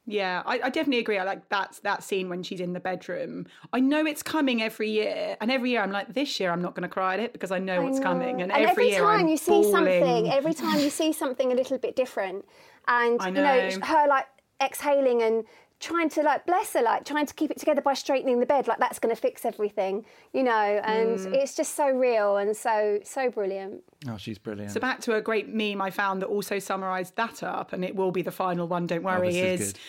[0.07, 1.19] Yeah, I, I definitely agree.
[1.19, 3.47] I like that that scene when she's in the bedroom.
[3.73, 6.75] I know it's coming every year, and every year I'm like, this year I'm not
[6.75, 8.41] going to cry at it because I know what's coming.
[8.41, 9.71] And, And every, every time I'm you see bawling.
[9.71, 12.47] something, every time you see something a little bit different,
[12.89, 13.87] and I you know know.
[13.87, 14.27] her like
[14.61, 15.45] exhaling and
[15.81, 18.69] trying to like bless her, like trying to keep it together by straightening the bed,
[18.69, 20.53] like that's going to fix everything, you know.
[20.85, 21.33] And Mm.
[21.35, 23.83] it's just so real and so so brilliant.
[24.09, 24.73] Oh, she's brilliant.
[24.73, 27.97] So back to a great meme I found that also summarised that up, and it
[27.97, 28.87] will be the final one.
[28.87, 29.29] Don't worry.
[29.29, 29.81] Oh, this is is good.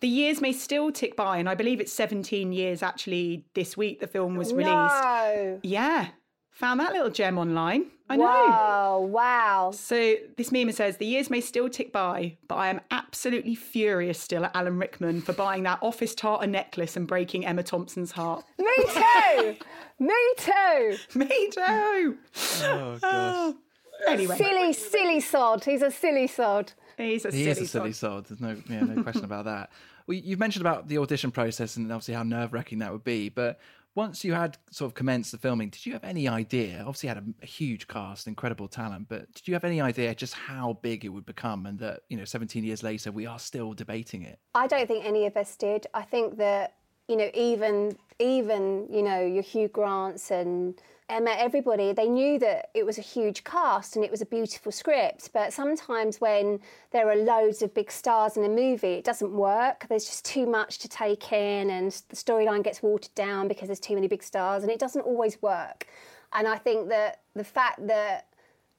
[0.00, 3.44] the years may still tick by, and I believe it's 17 years actually.
[3.54, 5.02] This week the film was released.
[5.02, 6.08] No, Yeah,
[6.56, 7.86] Found that little gem online.
[8.08, 8.24] I know.
[8.24, 9.70] Wow, wow.
[9.74, 14.18] So this meme says the years may still tick by, but I am absolutely furious
[14.18, 18.44] still at Alan Rickman for buying that office tartar necklace and breaking Emma Thompson's heart.
[18.58, 19.56] Me too.
[19.98, 20.96] Me too.
[21.18, 22.18] Me too.
[22.62, 23.54] Oh gosh.
[24.06, 25.64] Anyway, Silly, silly sod.
[25.64, 26.70] He's a silly sod.
[26.98, 28.26] he's a He silly is a silly sod.
[28.26, 28.38] sod.
[28.38, 29.70] There's no, yeah, no question about that.
[30.06, 33.30] Well, you've mentioned about the audition process and obviously how nerve wracking that would be.
[33.30, 33.58] But
[33.96, 36.80] once you had sort of commenced the filming, did you have any idea?
[36.80, 40.34] Obviously, had a, a huge cast, incredible talent, but did you have any idea just
[40.34, 41.64] how big it would become?
[41.64, 44.38] And that you know, 17 years later, we are still debating it.
[44.54, 45.86] I don't think any of us did.
[45.94, 46.74] I think that
[47.08, 52.70] you know, even even you know your Hugh Grants and Emma, everybody, they knew that
[52.74, 55.30] it was a huge cast and it was a beautiful script.
[55.32, 56.58] But sometimes when
[56.90, 59.86] there are loads of big stars in a movie, it doesn't work.
[59.88, 63.78] There's just too much to take in, and the storyline gets watered down because there's
[63.78, 65.86] too many big stars, and it doesn't always work.
[66.32, 68.26] And I think that the fact that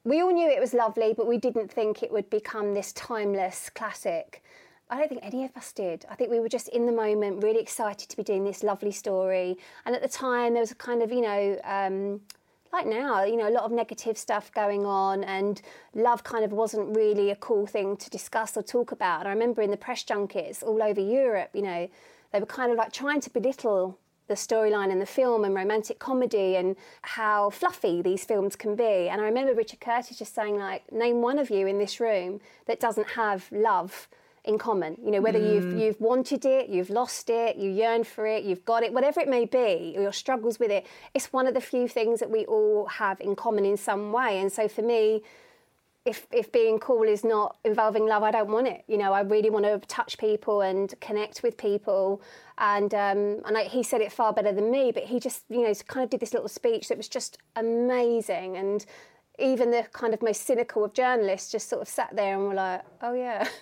[0.03, 3.69] we all knew it was lovely, but we didn't think it would become this timeless
[3.69, 4.43] classic.
[4.89, 6.05] I don't think any of us did.
[6.09, 8.91] I think we were just in the moment, really excited to be doing this lovely
[8.91, 9.57] story.
[9.85, 12.21] And at the time, there was a kind of, you know, um,
[12.71, 15.61] like now, you know, a lot of negative stuff going on, and
[15.93, 19.21] love kind of wasn't really a cool thing to discuss or talk about.
[19.21, 21.89] And I remember in the press junkets all over Europe, you know,
[22.31, 23.97] they were kind of like trying to belittle
[24.27, 29.07] the storyline in the film and romantic comedy and how fluffy these films can be.
[29.07, 32.41] And I remember Richard Curtis just saying, like, name one of you in this room
[32.65, 34.09] that doesn't have love
[34.47, 34.97] in common.
[35.03, 38.65] You know, whether you've you've wanted it, you've lost it, you yearn for it, you've
[38.65, 41.61] got it, whatever it may be, or your struggles with it, it's one of the
[41.61, 44.39] few things that we all have in common in some way.
[44.39, 45.21] And so for me,
[46.05, 48.83] if if being cool is not involving love, I don't want it.
[48.87, 52.21] You know, I really want to touch people and connect with people.
[52.57, 55.63] And um, and I, he said it far better than me, but he just you
[55.63, 58.55] know kind of did this little speech that was just amazing.
[58.55, 58.85] And
[59.39, 62.53] even the kind of most cynical of journalists just sort of sat there and were
[62.53, 63.47] like, oh yeah.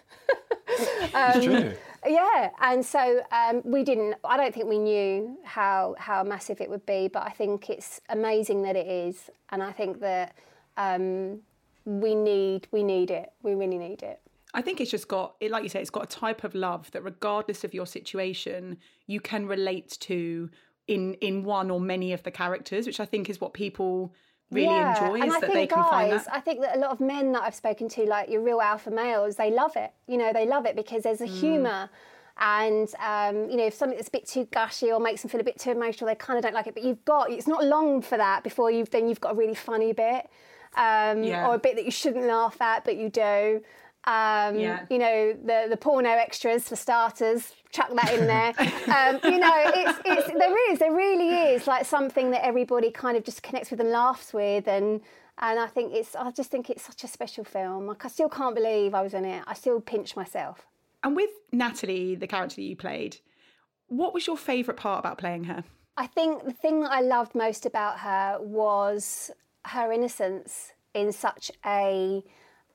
[0.67, 1.73] It's true.
[2.07, 4.15] Yeah, and so um, we didn't.
[4.23, 8.01] I don't think we knew how how massive it would be, but I think it's
[8.09, 10.35] amazing that it is, and I think that
[10.77, 11.39] um,
[11.85, 13.31] we need we need it.
[13.41, 14.19] We really need it.
[14.53, 16.91] I think it's just got it, like you say, it's got a type of love
[16.91, 20.49] that, regardless of your situation, you can relate to
[20.88, 24.13] in in one or many of the characters, which I think is what people
[24.51, 25.15] really enjoy.
[25.21, 26.27] and I that think they can guys, find that.
[26.31, 28.91] I think that a lot of men that I've spoken to, like your real alpha
[28.91, 29.91] males, they love it.
[30.08, 31.39] You know, they love it because there's a Mm.
[31.39, 31.89] humour.
[32.38, 35.39] And um, you know, if something that's a bit too gushy or makes them feel
[35.39, 36.73] a bit too emotional, they kind of don't like it.
[36.73, 39.55] But you've got it's not long for that before you've then you've got a really
[39.55, 40.29] funny bit,
[40.75, 41.47] um, Yeah.
[41.47, 43.62] or a bit that you shouldn't laugh at but you do.
[44.03, 44.86] Um, Yeah.
[44.89, 48.53] You know, the the porno extras for starters, chuck that in there.
[48.97, 53.18] um, you know, it's, it's there is there really is like something that everybody kind
[53.18, 55.02] of just connects with and laughs with, and
[55.38, 57.88] and I think it's I just think it's such a special film.
[57.88, 59.44] Like I still can't believe I was in it.
[59.48, 60.68] I still pinch myself.
[61.04, 63.18] And with Natalie, the character that you played,
[63.88, 65.63] what was your favourite part about playing her?
[65.98, 69.32] I think the thing that I loved most about her was
[69.65, 72.24] her innocence in such a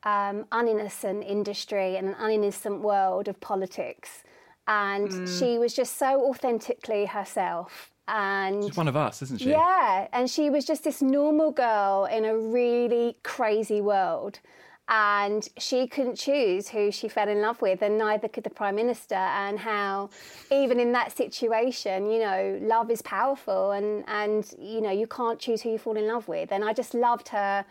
[0.05, 4.23] um, uninnocent industry and an uninnocent world of politics.
[4.66, 7.90] And she was just so authentically herself.
[8.12, 9.51] And She's one of us, isn't she?
[9.51, 14.40] yeah, and she was just this normal girl in a really crazy world.
[14.88, 18.75] And she couldn't choose who she fell in love with, and neither could the Prime
[18.75, 19.14] Minister.
[19.14, 20.11] And how,
[20.51, 25.38] even in that situation, you know, love is powerful, and, and you know, you can't
[25.38, 26.51] choose who you fall in love with.
[26.51, 27.64] And I just loved her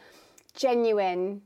[0.56, 1.42] genuine,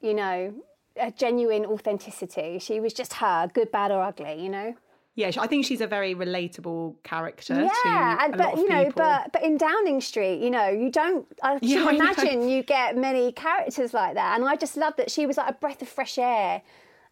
[0.00, 0.54] you know,
[1.00, 2.60] a genuine authenticity.
[2.60, 4.76] She was just her, good, bad, or ugly, you know?
[5.18, 8.58] Yeah, I think she's a very relatable character Yeah, to a and, lot but of
[8.60, 9.02] you know, people.
[9.02, 11.26] but but in Downing Street, you know, you don't.
[11.42, 12.04] I Yeah, should I know.
[12.12, 15.50] imagine you get many characters like that, and I just love that she was like
[15.50, 16.62] a breath of fresh air.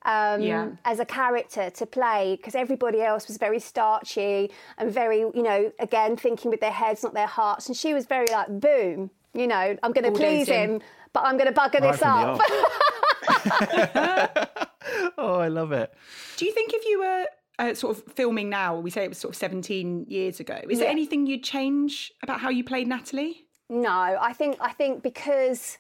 [0.05, 0.69] Um, Yeah.
[0.85, 5.73] as a character to play because everybody else was very starchy and very you know
[5.81, 9.49] again thinking with their heads not their hearts and she was very like boom you
[9.49, 10.81] know i'm going to please him
[11.13, 12.41] but i'm going to bugger Right this up
[15.19, 15.93] oh, I love it.
[16.37, 17.25] Do you think if you were
[17.59, 20.79] uh, sort of filming now, we say it was sort of 17 years ago, is
[20.79, 23.47] there anything you'd change about how you played Natalie?
[23.69, 25.79] No, I think I think because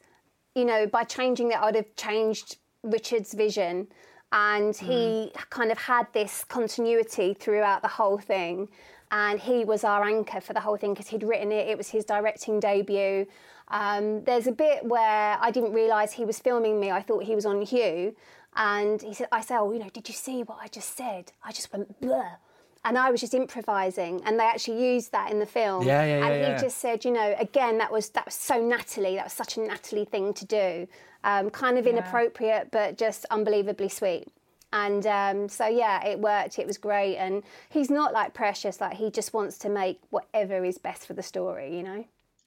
[0.54, 3.88] you know by changing that I'd have changed Richard's vision,
[4.32, 8.68] and he kind of had this continuity throughout the whole thing,
[9.10, 11.68] and he was our anchor for the whole thing because he'd written it.
[11.68, 13.26] It was his directing debut.
[13.68, 16.90] Um, there's a bit where I didn't realise he was filming me.
[16.90, 18.14] I thought he was on Hugh,
[18.56, 21.32] and he said, "I said, oh, you know, did you see what I just said?"
[21.44, 22.36] I just went, Bleh.
[22.84, 25.86] and I was just improvising, and they actually used that in the film.
[25.86, 26.60] Yeah, yeah, yeah, And he yeah.
[26.60, 29.16] just said, you know, again, that was that was so Natalie.
[29.16, 30.88] That was such a Natalie thing to do.
[31.24, 34.28] Um, kind of inappropriate, but just unbelievably sweet.
[34.72, 36.58] And um, so yeah, it worked.
[36.58, 37.16] It was great.
[37.16, 38.80] And he's not like precious.
[38.80, 41.76] Like he just wants to make whatever is best for the story.
[41.76, 42.04] You know.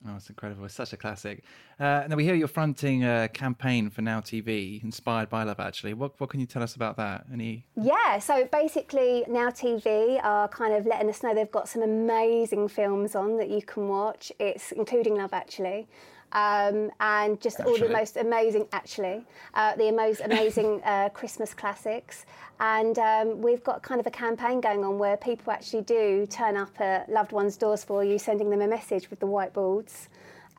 [0.07, 0.63] Oh, it's incredible.
[0.63, 1.43] It's such a classic.
[1.77, 5.93] Uh, now, we hear you're fronting a campaign for Now TV, inspired by Love Actually.
[5.93, 7.25] What, what can you tell us about that?
[7.33, 7.65] Any?
[7.75, 12.69] Yeah, so basically Now TV are kind of letting us know they've got some amazing
[12.69, 14.31] films on that you can watch.
[14.39, 15.89] It's including Love Actually.
[16.31, 22.25] Um, and just all the most amazing, actually, uh, the most amazing uh, Christmas classics.
[22.59, 26.57] And um, we've got kind of a campaign going on where people actually do turn
[26.57, 30.07] up at loved ones' doors for you, sending them a message with the whiteboards.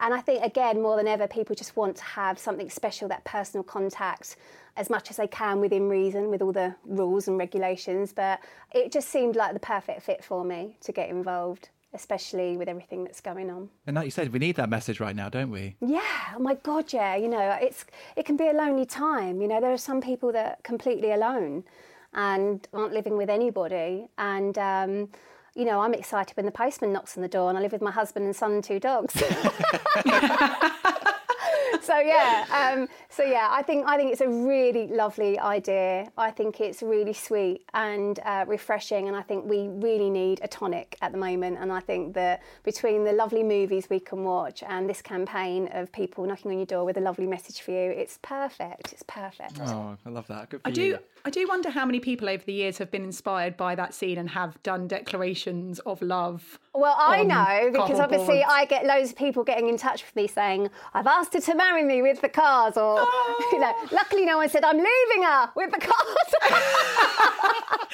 [0.00, 3.22] And I think, again, more than ever, people just want to have something special, that
[3.24, 4.36] personal contact,
[4.76, 8.12] as much as they can within reason, with all the rules and regulations.
[8.14, 8.40] But
[8.72, 13.04] it just seemed like the perfect fit for me to get involved, especially with everything
[13.04, 13.68] that's going on.
[13.86, 15.76] And like you said, we need that message right now, don't we?
[15.80, 16.00] Yeah,
[16.34, 17.16] oh my God, yeah.
[17.16, 17.84] You know, it's
[18.16, 19.40] it can be a lonely time.
[19.40, 21.64] You know, there are some people that are completely alone
[22.14, 24.08] and aren't living with anybody.
[24.18, 25.08] And um,
[25.54, 27.82] you know, I'm excited when the postman knocks on the door and I live with
[27.82, 29.14] my husband and son and two dogs.
[31.90, 36.10] so yeah, um, so yeah, I think I think it's a really lovely idea.
[36.16, 40.48] I think it's really sweet and uh, refreshing, and I think we really need a
[40.48, 41.58] tonic at the moment.
[41.60, 45.90] And I think that between the lovely movies we can watch and this campaign of
[45.90, 48.92] people knocking on your door with a lovely message for you, it's perfect.
[48.92, 49.58] It's perfect.
[49.60, 50.50] Oh, I love that.
[50.50, 50.74] Good for I you.
[50.74, 50.98] do.
[51.24, 54.16] I do wonder how many people over the years have been inspired by that scene
[54.16, 56.58] and have done declarations of love.
[56.72, 58.46] Well, I know because obviously cardboard.
[58.48, 61.54] I get loads of people getting in touch with me saying, I've asked her to
[61.54, 62.98] marry me with the cars, or,
[63.52, 63.88] you know, oh.
[63.92, 66.34] luckily no one said, I'm leaving her with the cars.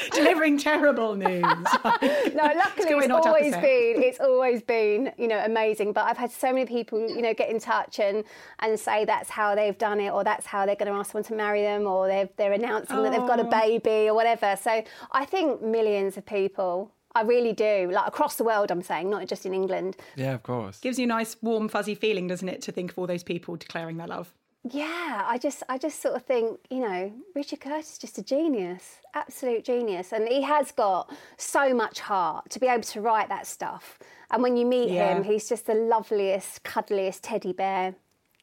[0.13, 1.43] delivering terrible news.
[1.43, 5.93] no, luckily it's not to have to always been, it's always been, you know, amazing.
[5.93, 8.25] But I've had so many people, you know, get in touch and,
[8.61, 11.25] and say that's how they've done it, or that's how they're going to ask someone
[11.25, 13.51] to marry them, or they're, they're announcing that they've got a oh.
[13.51, 14.57] baby, or whatever.
[14.57, 16.93] So I think millions of people.
[17.17, 18.71] I really do, like across the world.
[18.71, 19.97] I'm saying, not just in England.
[20.17, 20.79] Yeah, of course.
[20.81, 23.57] Gives you a nice, warm, fuzzy feeling, doesn't it, to think of all those people
[23.57, 24.33] declaring their love?
[24.69, 28.23] Yeah, I just I just sort of think, you know, Richard Curtis is just a
[28.23, 33.29] genius, absolute genius, and he has got so much heart to be able to write
[33.29, 33.99] that stuff.
[34.31, 35.15] And when you meet Yeah.
[35.15, 37.95] him, he's just the loveliest, cuddliest teddy bear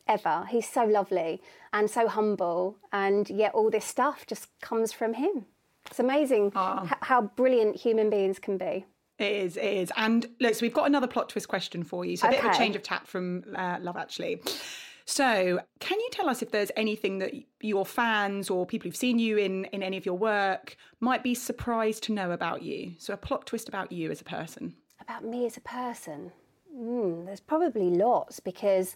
[0.07, 0.45] ever.
[0.49, 1.41] He's so lovely
[1.73, 5.45] and so humble, and yet all this stuff just comes from him.
[5.89, 8.85] It's amazing h- how brilliant human beings can be.
[9.19, 9.91] It is, it is.
[9.95, 12.17] And look, so we've got another plot twist question for you.
[12.17, 14.41] So a bit of a change of tack from uh, Love Actually.
[15.05, 19.19] So, can you tell us if there's anything that your fans or people who've seen
[19.19, 22.93] you in in any of your work might be surprised to know about you?
[22.99, 24.75] So, a plot twist about you as a person.
[25.01, 26.31] About me as a person,
[26.73, 28.95] mm, there's probably lots because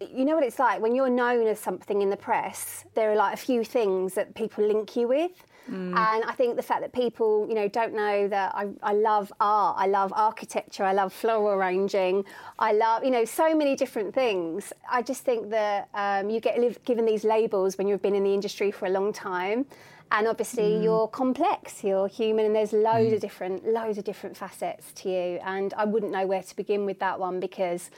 [0.00, 2.84] you know what it's like when you're known as something in the press.
[2.94, 5.96] There are like a few things that people link you with, Mm.
[5.96, 9.32] and I think the fact that people, you know, don't know that I, I love
[9.38, 12.24] art, I love architecture, I love floral arranging,
[12.58, 14.72] I love, you know, so many different things.
[14.90, 18.24] I just think that um, you get liv- given these labels when you've been in
[18.24, 19.66] the industry for a long time.
[20.12, 20.82] And obviously, mm.
[20.82, 23.14] you're complex, you're human, and there's loads mm.
[23.14, 25.38] of different, loads of different facets to you.
[25.44, 27.90] And I wouldn't know where to begin with that one because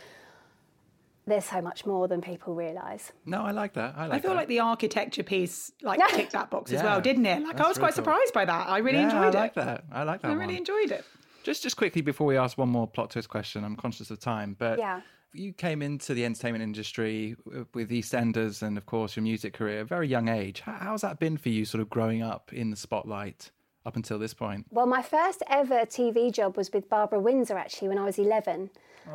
[1.26, 3.12] there's so much more than people realise.
[3.26, 3.94] No, I like that.
[3.96, 4.36] I like I feel that.
[4.38, 7.42] like the architecture piece like ticked that box as well, didn't it?
[7.42, 8.04] Like I that's was quite cool.
[8.04, 8.68] surprised by that.
[8.68, 9.84] I really yeah, enjoyed I like that.
[9.92, 10.38] I like that I one.
[10.38, 11.04] really enjoyed it.
[11.44, 14.56] Just just quickly before we ask one more plot twist question, I'm conscious of time,
[14.58, 15.00] but Yeah.
[15.32, 17.36] you came into the entertainment industry
[17.74, 20.60] with EastEnders and of course your music career at a very young age.
[20.60, 23.50] How, how's that been for you, sort of growing up in the spotlight
[23.86, 24.66] up until this point?
[24.70, 28.70] Well, my first ever TV job was with Barbara Windsor actually when I was 11.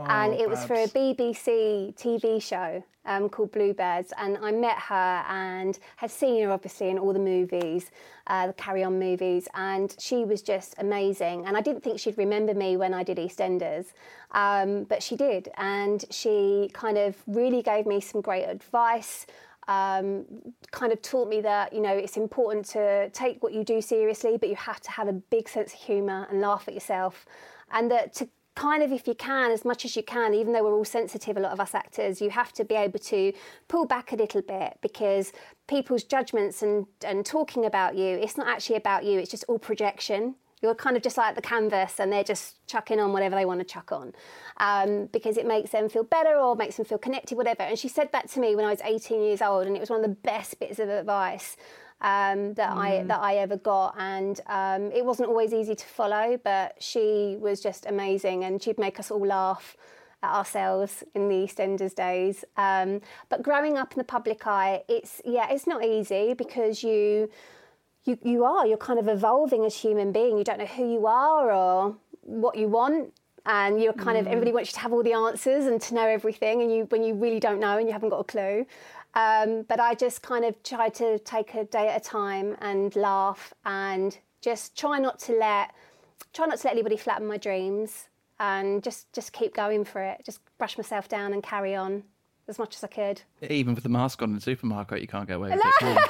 [0.08, 4.14] And it was for a BBC TV show um, called Bluebirds.
[4.18, 7.90] And I met her and had seen her obviously in all the movies,
[8.28, 9.48] uh, the Carry On movies.
[9.54, 11.46] And she was just amazing.
[11.46, 13.94] And I didn't think she'd remember me when I did EastEnders,
[14.32, 15.50] um, but she did.
[15.58, 19.26] And she kind of really gave me some great advice
[19.68, 20.26] um,
[20.72, 24.38] kind of taught me that you know it's important to take what you do seriously,
[24.38, 27.26] but you have to have a big sense of humour and laugh at yourself,
[27.72, 30.64] and that to kind of if you can as much as you can even though
[30.64, 33.32] we're all sensitive a lot of us actors you have to be able to
[33.68, 35.32] pull back a little bit because
[35.68, 39.60] people's judgments and and talking about you it's not actually about you it's just all
[39.60, 43.46] projection you're kind of just like the canvas and they're just chucking on whatever they
[43.46, 44.12] want to chuck on
[44.60, 47.62] um, because it makes them feel better or makes them feel connected, whatever.
[47.62, 49.92] And she said that to me when I was 18 years old, and it was
[49.92, 51.58] one of the best bits of advice
[52.02, 56.40] um, that I that I ever got, and um, it wasn't always easy to follow.
[56.44, 59.76] But she was just amazing, and she'd make us all laugh
[60.24, 62.44] at ourselves in the EastEnders days.
[62.56, 67.30] Um, but growing up in the public eye, it's yeah, it's not easy because you.
[68.06, 70.90] You, you are you're kind of evolving as a human being you don't know who
[70.90, 73.12] you are or what you want
[73.48, 76.06] and you're kind of everybody wants you to have all the answers and to know
[76.08, 78.66] everything and you when you really don't know and you haven't got a clue
[79.14, 82.96] um, but i just kind of try to take a day at a time and
[82.96, 85.72] laugh and just try not to let
[86.34, 88.08] try not to let anybody flatten my dreams
[88.40, 92.04] and just just keep going for it just brush myself down and carry on
[92.48, 95.28] as much as i could Even with the mask on in the supermarket, you can't
[95.28, 96.10] get away with it.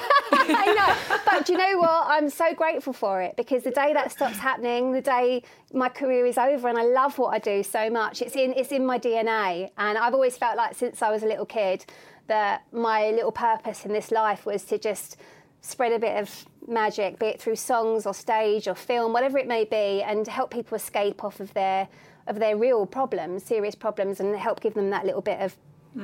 [0.50, 1.18] I know.
[1.26, 2.06] But do you know what?
[2.06, 5.42] I'm so grateful for it because the day that stops happening, the day
[5.72, 8.22] my career is over, and I love what I do so much.
[8.22, 11.26] It's in it's in my DNA, and I've always felt like since I was a
[11.26, 11.84] little kid
[12.28, 15.16] that my little purpose in this life was to just
[15.60, 19.46] spread a bit of magic, be it through songs or stage or film, whatever it
[19.46, 21.88] may be, and help people escape off of their
[22.26, 25.56] of their real problems, serious problems, and help give them that little bit of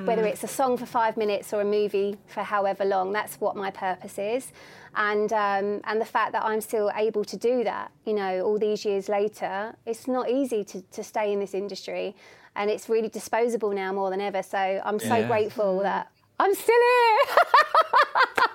[0.06, 3.12] whether it's a song for five minutes or a movie for however long.
[3.12, 4.50] That's what my purpose is,
[4.96, 8.58] and um, and the fact that I'm still able to do that, you know, all
[8.58, 12.16] these years later, it's not easy to, to stay in this industry,
[12.56, 14.42] and it's really disposable now more than ever.
[14.42, 15.26] So I'm so Yeah.
[15.26, 16.08] grateful that
[16.38, 17.18] I'm still here.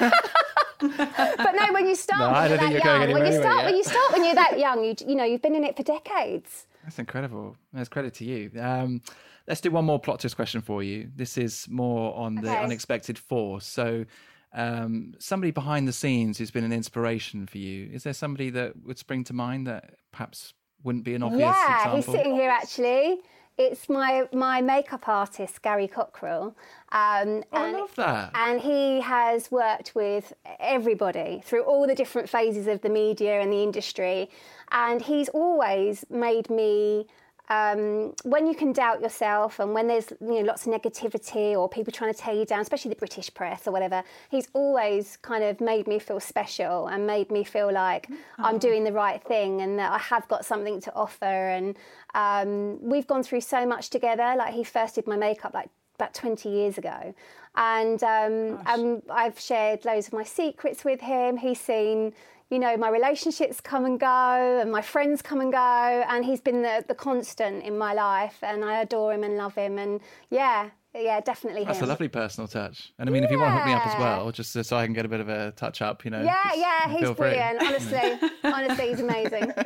[0.00, 0.96] 80.
[1.36, 3.32] but no, when you start No, I when you're think that you're going young, when
[3.32, 3.64] you start yet.
[3.66, 5.82] when you start when you're that young, you you know you've been in it for
[5.82, 6.66] decades.
[6.82, 7.56] That's incredible.
[7.72, 8.50] That's credit to you.
[8.60, 9.02] Um,
[9.46, 11.10] let's do one more plot twist question for you.
[11.14, 13.66] This is more on the unexpected force.
[13.66, 14.04] So,
[14.52, 17.90] um, somebody behind the scenes who's been an inspiration for you.
[17.92, 21.76] Is there somebody that would spring to mind that perhaps wouldn't be an obvious yeah,
[21.76, 21.96] example?
[21.96, 23.18] he's sitting here actually.
[23.56, 26.56] It's my my makeup artist Gary Cockrell.
[26.90, 28.32] Um, Oh, I love that.
[28.34, 33.52] And he has worked with everybody through all the different phases of the media and
[33.52, 34.28] the industry.
[34.72, 37.06] And he's always made me,
[37.48, 41.68] um, when you can doubt yourself and when there's you know, lots of negativity or
[41.68, 45.44] people trying to tear you down, especially the British press or whatever, he's always kind
[45.44, 49.60] of made me feel special and made me feel like I'm doing the right thing
[49.60, 51.24] and that I have got something to offer.
[51.24, 51.76] And
[52.14, 54.34] um, we've gone through so much together.
[54.36, 57.14] Like he first did my makeup like about 20 years ago.
[57.56, 61.36] And um, um, I've shared loads of my secrets with him.
[61.36, 62.12] He's seen,
[62.50, 65.58] you know, my relationships come and go and my friends come and go.
[66.08, 68.38] And he's been the, the constant in my life.
[68.42, 69.78] And I adore him and love him.
[69.78, 71.84] And yeah, yeah, definitely That's him.
[71.84, 72.92] a lovely personal touch.
[72.98, 74.76] And I mean, if you want to hook me up as well, just so so
[74.76, 76.22] I can get a bit of a touch up, you know.
[76.22, 77.30] yeah, yeah, he's feel free.
[77.30, 77.62] brilliant.
[77.62, 79.52] Honestly, honestly, he's amazing.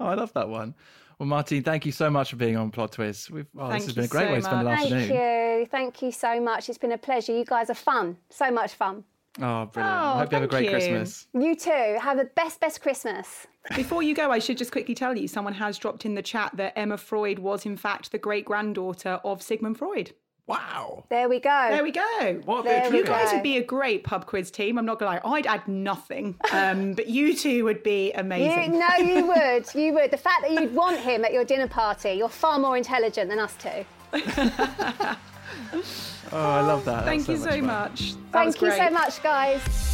[0.00, 0.76] Oh, I love that one.
[1.18, 3.30] Well, Martine, thank you so much for being on Plot Twist.
[3.32, 4.80] We've, oh, Thank this has been a great so way to spend the much.
[4.82, 5.08] afternoon.
[5.08, 5.66] Thank you.
[5.66, 6.68] Thank you so much.
[6.68, 7.32] It's been a pleasure.
[7.32, 8.16] You guys are fun.
[8.30, 9.02] So much fun.
[9.40, 9.96] Oh, brilliant.
[9.96, 10.70] Oh, I hope you have a great you.
[10.70, 11.26] Christmas.
[11.32, 11.96] You too.
[12.00, 13.46] Have a best, best Christmas.
[13.76, 16.50] Before you go, I should just quickly tell you someone has dropped in the chat
[16.56, 20.12] that Emma Freud was, in fact, the great granddaughter of Sigmund Freud.
[20.46, 21.04] Wow.
[21.10, 21.66] There we go.
[21.70, 22.40] There we go.
[22.46, 23.34] What a bit of You guys go.
[23.36, 24.78] would be a great pub quiz team.
[24.78, 25.36] I'm not going to lie.
[25.36, 26.36] I'd add nothing.
[26.52, 28.78] Um, but you two would be You, amazing.
[28.78, 29.74] no, you would.
[29.74, 30.10] You would.
[30.10, 33.38] The fact that you'd want him at your dinner party, you're far more intelligent than
[33.38, 33.84] us two.
[36.30, 37.06] Oh, I love that.
[37.06, 38.14] Thank That's you so so much.
[38.14, 38.14] much.
[38.32, 39.88] Thank you so much, guys.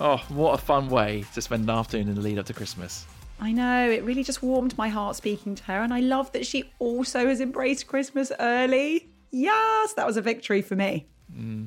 [0.00, 3.06] Oh, what a fun way to spend an afternoon in the lead up to Christmas.
[3.40, 3.90] I know.
[3.90, 5.82] It really just warmed my heart speaking to her.
[5.82, 9.08] And I love that she also has embraced Christmas early.
[9.30, 11.06] Yes, that was a victory for me.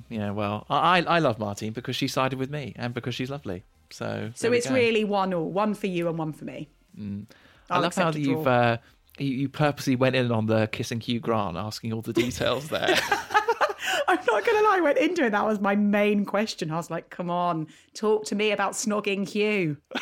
[0.09, 3.29] Yeah, well, I I I love Martine because she sided with me and because she's
[3.29, 3.63] lovely.
[3.89, 6.69] So So it's really one all, one for you and one for me.
[6.97, 7.25] I
[7.69, 8.77] I'll love how you've uh,
[9.19, 12.95] you, you purposely went in on the kissing Hugh Grant, asking all the details there.
[14.07, 15.31] I'm not going to lie, I went into it.
[15.31, 16.71] That was my main question.
[16.71, 19.77] I was like, come on, talk to me about snogging Hugh.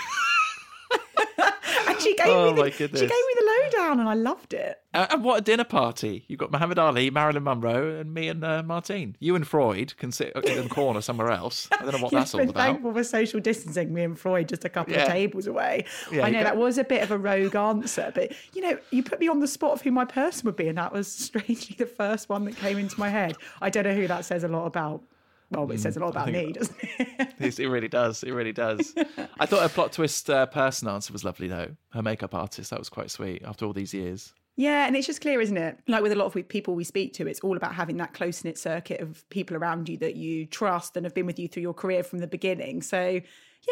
[1.88, 4.53] and she gave, Oh, me the, my she gave me the lowdown and I loved
[4.53, 4.82] it.
[4.93, 6.24] Uh, and what a dinner party!
[6.28, 9.18] You've got Muhammad Ali, Marilyn Monroe, and me and uh, Martine.
[9.20, 11.68] You and Freud can sit in the corner somewhere else.
[11.74, 12.53] I don't know what Yes, that's all about.
[12.55, 15.03] thankful for social distancing, me and Freud just a couple Yeah.
[15.03, 15.86] of tables away.
[16.11, 19.03] Yeah, I know that was a bit of a rogue answer, but you know, you
[19.03, 21.76] put me on the spot of who my person would be, and that was strangely
[21.78, 23.36] the first one that came into my head.
[23.61, 25.03] I don't know who that says a lot about.
[25.51, 27.59] Well, it says a lot about think- me, doesn't it?
[27.59, 28.23] It really does.
[28.23, 28.93] It really does.
[29.39, 31.75] I thought her plot twist uh, person answer was lovely, though.
[31.91, 32.69] Her makeup artist.
[32.71, 34.33] That was quite sweet after all these years.
[34.57, 35.77] Yeah, and it's just clear, isn't it?
[35.87, 38.43] Like with a lot of people we speak to, it's all about having that close
[38.45, 41.61] knit circuit of people around you that you trust and have been with you through
[41.63, 42.81] your career from the beginning.
[42.81, 43.19] So,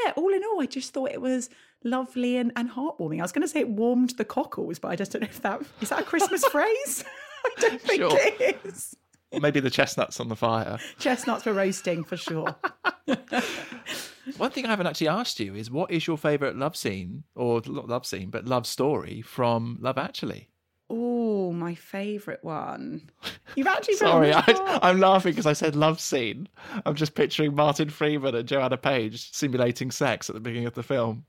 [0.05, 1.49] yeah, all in all, I just thought it was
[1.85, 3.19] lovely and, and heartwarming.
[3.19, 5.41] I was going to say it warmed the cockles, but I just don't know if
[5.41, 7.05] that is that a Christmas phrase.
[7.45, 8.11] I don't think Sure.
[8.19, 8.95] it is.
[9.39, 10.77] Maybe the chestnuts on the fire.
[10.99, 12.55] Chestnuts for roasting for sure.
[14.37, 17.61] One thing I haven't actually asked you is what is your favourite love scene, or
[17.65, 20.49] not love scene, but love story from Love Actually?
[20.89, 23.09] Oh, my favourite one.
[23.55, 24.83] You've actually Sorry, me on the spot.
[24.83, 26.47] I, I'm laughing because I said love scene.
[26.85, 30.83] I'm just picturing Martin Freeman and Joanna Page simulating sex at the beginning of the
[30.83, 31.25] film.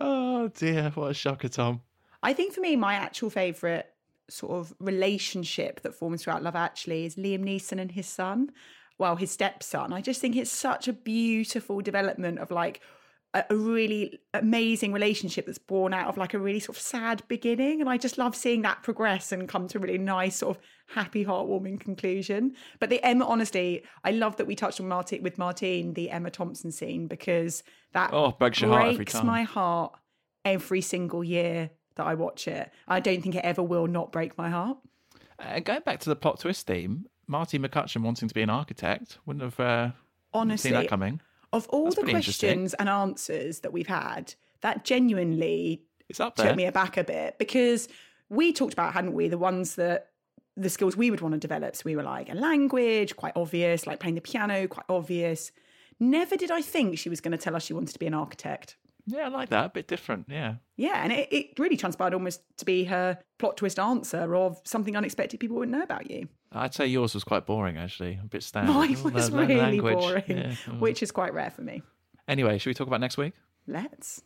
[0.00, 1.80] oh dear, what a shocker, Tom.
[2.22, 3.86] I think for me, my actual favourite
[4.30, 8.50] sort of relationship that forms throughout Love Actually is Liam Neeson and his son.
[8.98, 9.92] Well, his stepson.
[9.92, 12.80] I just think it's such a beautiful development of like
[13.32, 17.22] a, a really amazing relationship that's born out of like a really sort of sad
[17.26, 17.80] beginning.
[17.80, 20.62] And I just love seeing that progress and come to a really nice, sort of
[20.88, 22.54] happy, heartwarming conclusion.
[22.78, 26.30] But the Emma, honestly, I love that we touched on Martin with Martine, the Emma
[26.30, 27.62] Thompson scene, because
[27.94, 29.26] that Oh, breaks your heart every time.
[29.26, 29.92] my heart
[30.44, 32.70] every single year that I watch it.
[32.88, 34.78] I don't think it ever will not break my heart.
[35.38, 39.18] Uh, going back to the plot twist theme, Marty McCutcheon wanting to be an architect
[39.26, 39.90] wouldn't have uh,
[40.34, 41.20] Honestly, seen that coming.
[41.52, 46.56] of all That's the questions and answers that we've had, that genuinely It's up took
[46.56, 47.88] me aback a bit because
[48.28, 50.08] we talked about, hadn't we, the ones that
[50.56, 51.74] the skills we would want to develop.
[51.76, 55.52] So we were like a language, quite obvious, like playing the piano, quite obvious.
[55.98, 58.14] Never did I think she was going to tell us she wanted to be an
[58.14, 58.76] architect.
[59.06, 59.64] Yeah, I like that.
[59.66, 60.26] A bit different.
[60.28, 60.54] Yeah.
[60.76, 64.96] Yeah, and it, it really transpired almost to be her plot twist answer of something
[64.96, 66.28] unexpected people wouldn't know about you.
[66.52, 68.18] I'd say yours was quite boring, actually.
[68.22, 68.72] A bit standard.
[68.72, 69.98] Mine Oh, was the- the really language.
[69.98, 70.54] boring, Yeah.
[70.78, 71.82] Which is quite rare for me.
[72.28, 73.34] Anyway, should we talk about next week?
[73.66, 74.22] Let's.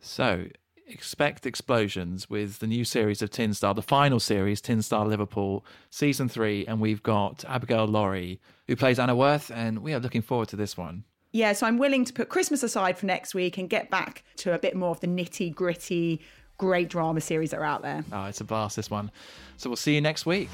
[0.00, 0.46] So,
[0.86, 5.64] expect explosions with the new series of Tin Star, the final series, Tin Star Liverpool,
[5.90, 10.22] season three, and we've got Abigail Lawrie, who plays Anna Worth, and we are looking
[10.22, 11.04] forward to this one.
[11.32, 14.52] Yeah, so I'm willing to put Christmas aside for next week and get back to
[14.52, 16.20] a bit more of the nitty gritty,
[16.58, 18.04] great drama series that are out there.
[18.12, 19.10] Oh, it's a blast, this one.
[19.56, 20.50] So, we'll see you next week.